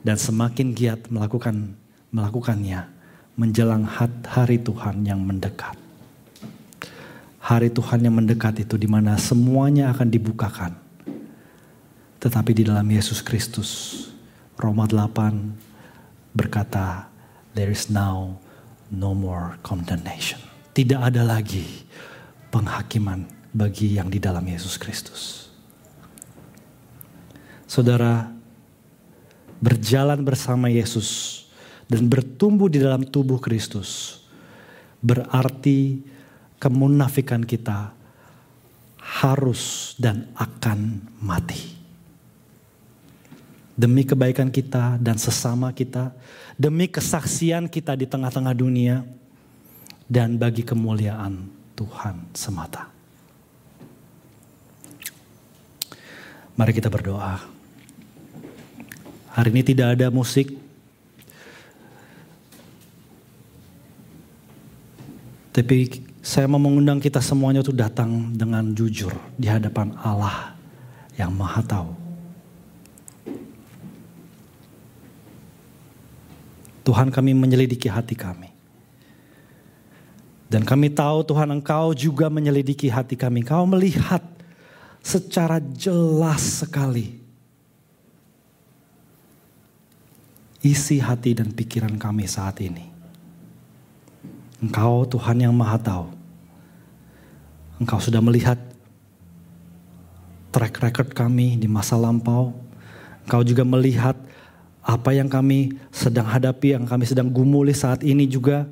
dan 0.07 0.15
semakin 0.15 0.71
giat 0.71 1.11
melakukan 1.11 1.75
melakukannya 2.15 2.87
menjelang 3.35 3.83
hari 4.23 4.63
Tuhan 4.63 5.03
yang 5.03 5.19
mendekat. 5.19 5.75
Hari 7.43 7.75
Tuhan 7.75 8.07
yang 8.07 8.15
mendekat 8.15 8.63
itu 8.63 8.79
di 8.79 8.87
mana 8.87 9.19
semuanya 9.19 9.91
akan 9.91 10.07
dibukakan. 10.07 10.73
Tetapi 12.23 12.51
di 12.55 12.63
dalam 12.63 12.87
Yesus 12.87 13.19
Kristus, 13.19 13.71
Roma 14.55 14.87
8 14.87 16.35
berkata, 16.35 17.11
there 17.59 17.71
is 17.71 17.91
now 17.91 18.39
no 18.89 19.11
more 19.11 19.59
condemnation. 19.63 20.39
Tidak 20.71 20.99
ada 20.99 21.23
lagi 21.23 21.87
penghakiman 22.51 23.27
bagi 23.53 23.95
yang 23.99 24.11
di 24.11 24.23
dalam 24.23 24.43
Yesus 24.43 24.81
Kristus. 24.81 25.51
Saudara, 27.69 28.36
berjalan 29.63 30.21
bersama 30.23 30.69
Yesus 30.69 31.43
dan 31.87 32.11
bertumbuh 32.11 32.67
di 32.67 32.83
dalam 32.83 33.07
tubuh 33.07 33.39
Kristus 33.39 34.21
berarti 35.01 36.03
kemunafikan 36.59 37.45
kita 37.45 37.93
harus 39.23 39.95
dan 40.01 40.27
akan 40.35 40.99
mati. 41.23 41.79
Demi 43.77 44.09
kebaikan 44.09 44.49
kita 44.49 44.97
dan 44.97 45.21
sesama 45.21 45.69
kita, 45.71 46.11
demi 46.57 46.89
kesaksian 46.89 47.69
kita 47.69 47.93
di 47.93 48.09
tengah-tengah 48.09 48.57
dunia, 48.57 49.05
dan 50.09 50.41
bagi 50.41 50.65
kemuliaan 50.65 51.45
Tuhan 51.77 52.33
semata. 52.33 52.89
Mari 56.57 56.73
kita 56.73 56.89
berdoa. 56.89 57.56
Hari 59.37 59.53
ini 59.53 59.61
tidak 59.61 60.01
ada 60.01 60.09
musik, 60.09 60.57
Tapi 65.57 66.05
saya 66.21 66.45
mau 66.45 66.61
mengundang 66.61 67.01
kita 67.01 67.17
semuanya 67.17 67.65
untuk 67.65 67.81
datang 67.81 68.29
dengan 68.37 68.77
jujur 68.77 69.09
di 69.41 69.49
hadapan 69.49 69.89
Allah 70.05 70.53
yang 71.17 71.33
maha 71.33 71.65
tahu. 71.65 71.97
Tuhan 76.85 77.09
kami 77.09 77.33
menyelidiki 77.33 77.89
hati 77.89 78.13
kami. 78.13 78.53
Dan 80.53 80.61
kami 80.69 80.93
tahu 80.93 81.25
Tuhan 81.25 81.49
engkau 81.57 81.97
juga 81.97 82.29
menyelidiki 82.29 82.93
hati 82.93 83.17
kami. 83.17 83.41
Kau 83.41 83.65
melihat 83.65 84.21
secara 85.01 85.57
jelas 85.57 86.63
sekali 86.63 87.26
isi 90.67 90.99
hati 90.99 91.39
dan 91.39 91.55
pikiran 91.55 91.95
kami 91.95 92.27
saat 92.27 92.59
ini. 92.59 92.91
Engkau 94.59 95.07
Tuhan 95.07 95.39
yang 95.39 95.55
maha 95.55 95.79
tahu. 95.79 96.07
Engkau 97.79 98.01
sudah 98.03 98.19
melihat 98.25 98.59
track 100.51 100.81
record 100.81 101.11
kami 101.13 101.61
di 101.61 101.69
masa 101.71 101.95
lampau. 101.95 102.57
Engkau 103.29 103.45
juga 103.47 103.63
melihat 103.63 104.17
apa 104.81 105.11
yang 105.13 105.29
kami 105.29 105.77
sedang 105.93 106.25
hadapi, 106.25 106.75
yang 106.75 106.89
kami 106.89 107.05
sedang 107.05 107.29
gumuli 107.29 107.77
saat 107.77 108.01
ini 108.01 108.25
juga. 108.25 108.65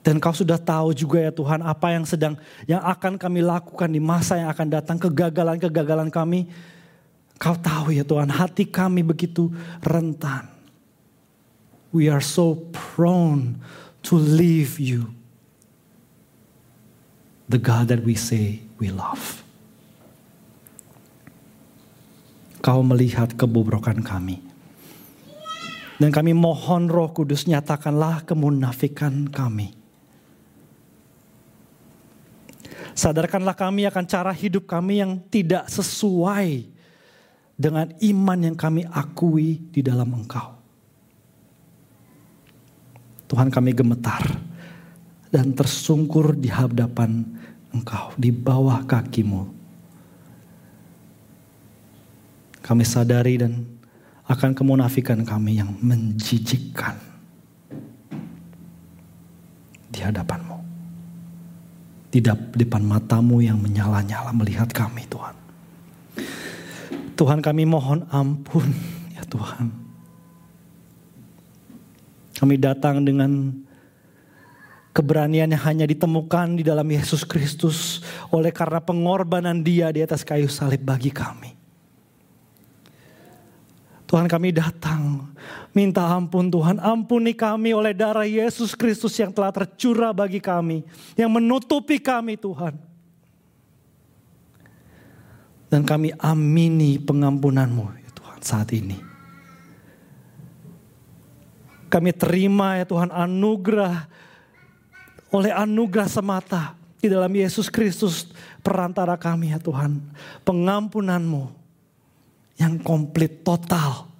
Dan 0.00 0.16
kau 0.22 0.32
sudah 0.32 0.56
tahu 0.56 0.96
juga 0.96 1.20
ya 1.20 1.28
Tuhan 1.28 1.60
apa 1.60 1.92
yang 1.92 2.08
sedang 2.08 2.40
yang 2.64 2.80
akan 2.80 3.20
kami 3.20 3.44
lakukan 3.44 3.90
di 3.92 4.00
masa 4.00 4.40
yang 4.40 4.48
akan 4.48 4.66
datang 4.72 4.96
kegagalan-kegagalan 4.96 6.08
kami. 6.08 6.48
Kau 7.38 7.54
tahu 7.54 7.94
ya 7.94 8.02
Tuhan 8.02 8.34
hati 8.34 8.66
kami 8.66 9.06
begitu 9.06 9.46
rentan. 9.78 10.50
We 11.94 12.10
are 12.10 12.20
so 12.20 12.66
prone 12.74 13.62
to 14.10 14.18
leave 14.18 14.76
you, 14.76 15.14
the 17.48 17.56
God 17.56 17.88
that 17.94 18.02
we 18.02 18.18
say 18.18 18.60
we 18.76 18.90
love. 18.90 19.40
Kau 22.58 22.82
melihat 22.82 23.38
kebobrokan 23.38 24.02
kami. 24.02 24.42
Dan 25.98 26.10
kami 26.10 26.34
mohon 26.34 26.90
roh 26.90 27.10
kudus 27.14 27.46
nyatakanlah 27.46 28.26
kemunafikan 28.26 29.30
kami. 29.30 29.74
Sadarkanlah 32.98 33.54
kami 33.54 33.86
akan 33.86 34.04
cara 34.10 34.34
hidup 34.34 34.66
kami 34.66 34.98
yang 34.98 35.22
tidak 35.30 35.70
sesuai 35.70 36.77
dengan 37.58 37.90
iman 37.90 38.38
yang 38.38 38.54
kami 38.54 38.86
akui 38.86 39.58
di 39.74 39.82
dalam 39.82 40.14
engkau. 40.14 40.54
Tuhan 43.28 43.50
kami 43.50 43.76
gemetar 43.76 44.24
dan 45.28 45.52
tersungkur 45.52 46.38
di 46.38 46.48
hadapan 46.48 47.26
Engkau, 47.68 48.16
di 48.16 48.32
bawah 48.32 48.80
kakimu. 48.88 49.44
Kami 52.64 52.84
sadari 52.84 53.36
dan 53.36 53.64
akan 54.24 54.56
kemunafikan 54.56 55.20
kami 55.24 55.60
yang 55.60 55.76
menjijikkan 55.80 56.96
di 59.88 60.00
hadapanmu. 60.00 60.56
Di 62.08 62.24
depan 62.56 62.80
matamu 62.88 63.44
yang 63.44 63.60
menyala-nyala 63.60 64.32
melihat 64.32 64.72
kami 64.72 65.04
Tuhan. 65.12 65.36
Tuhan 67.18 67.42
kami 67.42 67.66
mohon 67.66 68.06
ampun 68.14 68.70
ya 69.10 69.26
Tuhan. 69.26 69.74
Kami 72.38 72.54
datang 72.54 73.02
dengan 73.02 73.50
keberanian 74.94 75.50
yang 75.50 75.62
hanya 75.66 75.86
ditemukan 75.90 76.62
di 76.62 76.62
dalam 76.62 76.86
Yesus 76.86 77.26
Kristus 77.26 78.06
oleh 78.30 78.54
karena 78.54 78.78
pengorbanan 78.78 79.66
dia 79.66 79.90
di 79.90 80.06
atas 80.06 80.22
kayu 80.22 80.46
salib 80.46 80.86
bagi 80.86 81.10
kami. 81.10 81.58
Tuhan 84.08 84.24
kami 84.24 84.54
datang 84.54 85.28
minta 85.76 86.00
ampun 86.00 86.48
Tuhan 86.48 86.80
ampuni 86.80 87.36
kami 87.36 87.76
oleh 87.76 87.92
darah 87.92 88.24
Yesus 88.24 88.72
Kristus 88.72 89.12
yang 89.18 89.34
telah 89.34 89.50
tercurah 89.50 90.14
bagi 90.14 90.38
kami. 90.38 90.86
Yang 91.18 91.30
menutupi 91.34 91.98
kami 91.98 92.38
Tuhan. 92.38 92.87
Dan 95.68 95.84
kami 95.84 96.16
amini 96.16 96.96
pengampunanmu 96.96 97.84
ya 98.00 98.10
Tuhan 98.16 98.40
saat 98.40 98.72
ini. 98.72 98.96
Kami 101.88 102.10
terima 102.12 102.76
ya 102.76 102.84
Tuhan 102.88 103.12
anugerah 103.12 104.08
oleh 105.28 105.52
anugerah 105.52 106.08
semata 106.08 106.72
di 107.00 107.08
dalam 107.08 107.30
Yesus 107.32 107.68
Kristus 107.68 108.32
perantara 108.64 109.16
kami 109.20 109.52
ya 109.52 109.60
Tuhan. 109.60 110.00
Pengampunanmu 110.44 111.52
yang 112.58 112.80
komplit, 112.82 113.46
total, 113.46 114.10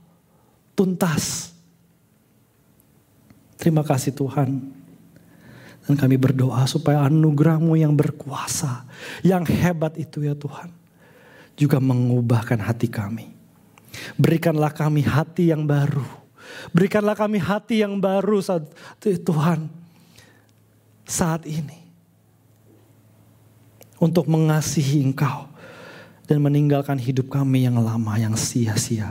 tuntas. 0.73 1.51
Terima 3.59 3.83
kasih 3.83 4.15
Tuhan. 4.15 4.71
Dan 5.89 5.95
kami 5.97 6.21
berdoa 6.21 6.69
supaya 6.69 7.09
anugerahmu 7.09 7.75
yang 7.75 7.97
berkuasa, 7.97 8.87
yang 9.25 9.43
hebat 9.43 9.97
itu 9.99 10.23
ya 10.23 10.37
Tuhan. 10.37 10.78
Juga 11.59 11.83
mengubahkan 11.83 12.63
hati 12.63 12.87
kami. 12.87 13.35
Berikanlah 14.15 14.71
kami 14.71 15.03
hati 15.03 15.51
yang 15.51 15.67
baru 15.67 16.29
Berikanlah 16.73 17.17
kami 17.17 17.39
hati 17.41 17.81
yang 17.85 17.99
baru 18.01 18.41
saat 18.41 18.69
Tuhan 19.01 19.69
saat 21.09 21.45
ini. 21.49 21.89
Untuk 23.99 24.31
mengasihi 24.31 25.03
engkau 25.03 25.51
dan 26.31 26.39
meninggalkan 26.39 27.03
hidup 27.03 27.35
kami 27.35 27.67
yang 27.67 27.83
lama 27.83 28.15
yang 28.15 28.39
sia-sia. 28.39 29.11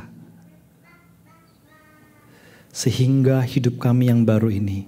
Sehingga 2.72 3.44
hidup 3.44 3.82
kami 3.84 4.08
yang 4.08 4.24
baru 4.24 4.48
ini 4.48 4.88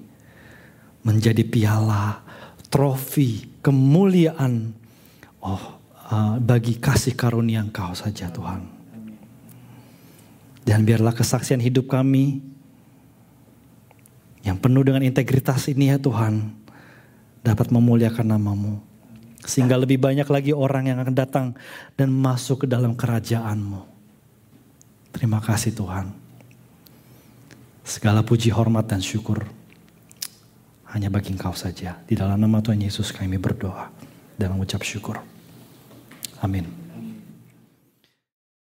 menjadi 1.04 1.44
piala, 1.44 2.24
trofi, 2.72 3.50
kemuliaan 3.60 4.72
oh 5.44 5.79
uh, 6.10 6.36
bagi 6.42 6.78
kasih 6.82 7.14
karunia 7.14 7.62
engkau 7.62 7.94
saja 7.94 8.28
Tuhan. 8.34 8.66
Dan 10.66 10.86
biarlah 10.86 11.16
kesaksian 11.16 11.62
hidup 11.62 11.90
kami 11.90 12.42
yang 14.46 14.58
penuh 14.58 14.86
dengan 14.86 15.02
integritas 15.02 15.66
ini 15.66 15.90
ya 15.90 15.98
Tuhan 15.98 16.54
dapat 17.42 17.74
memuliakan 17.74 18.28
namamu. 18.38 18.78
Sehingga 19.40 19.80
lebih 19.80 19.98
banyak 19.98 20.28
lagi 20.28 20.52
orang 20.54 20.92
yang 20.92 21.00
akan 21.02 21.16
datang 21.16 21.48
dan 21.96 22.12
masuk 22.12 22.66
ke 22.66 22.68
dalam 22.70 22.94
kerajaanmu. 22.94 23.82
Terima 25.16 25.42
kasih 25.42 25.74
Tuhan. 25.74 26.14
Segala 27.82 28.22
puji, 28.22 28.54
hormat, 28.54 28.86
dan 28.86 29.02
syukur 29.02 29.42
hanya 30.94 31.10
bagi 31.10 31.34
engkau 31.34 31.58
saja. 31.58 31.98
Di 32.06 32.14
dalam 32.14 32.38
nama 32.38 32.62
Tuhan 32.62 32.78
Yesus 32.78 33.10
kami 33.10 33.42
berdoa 33.42 33.90
dan 34.38 34.54
mengucap 34.54 34.86
syukur. 34.86 35.18
Amin. 36.42 36.79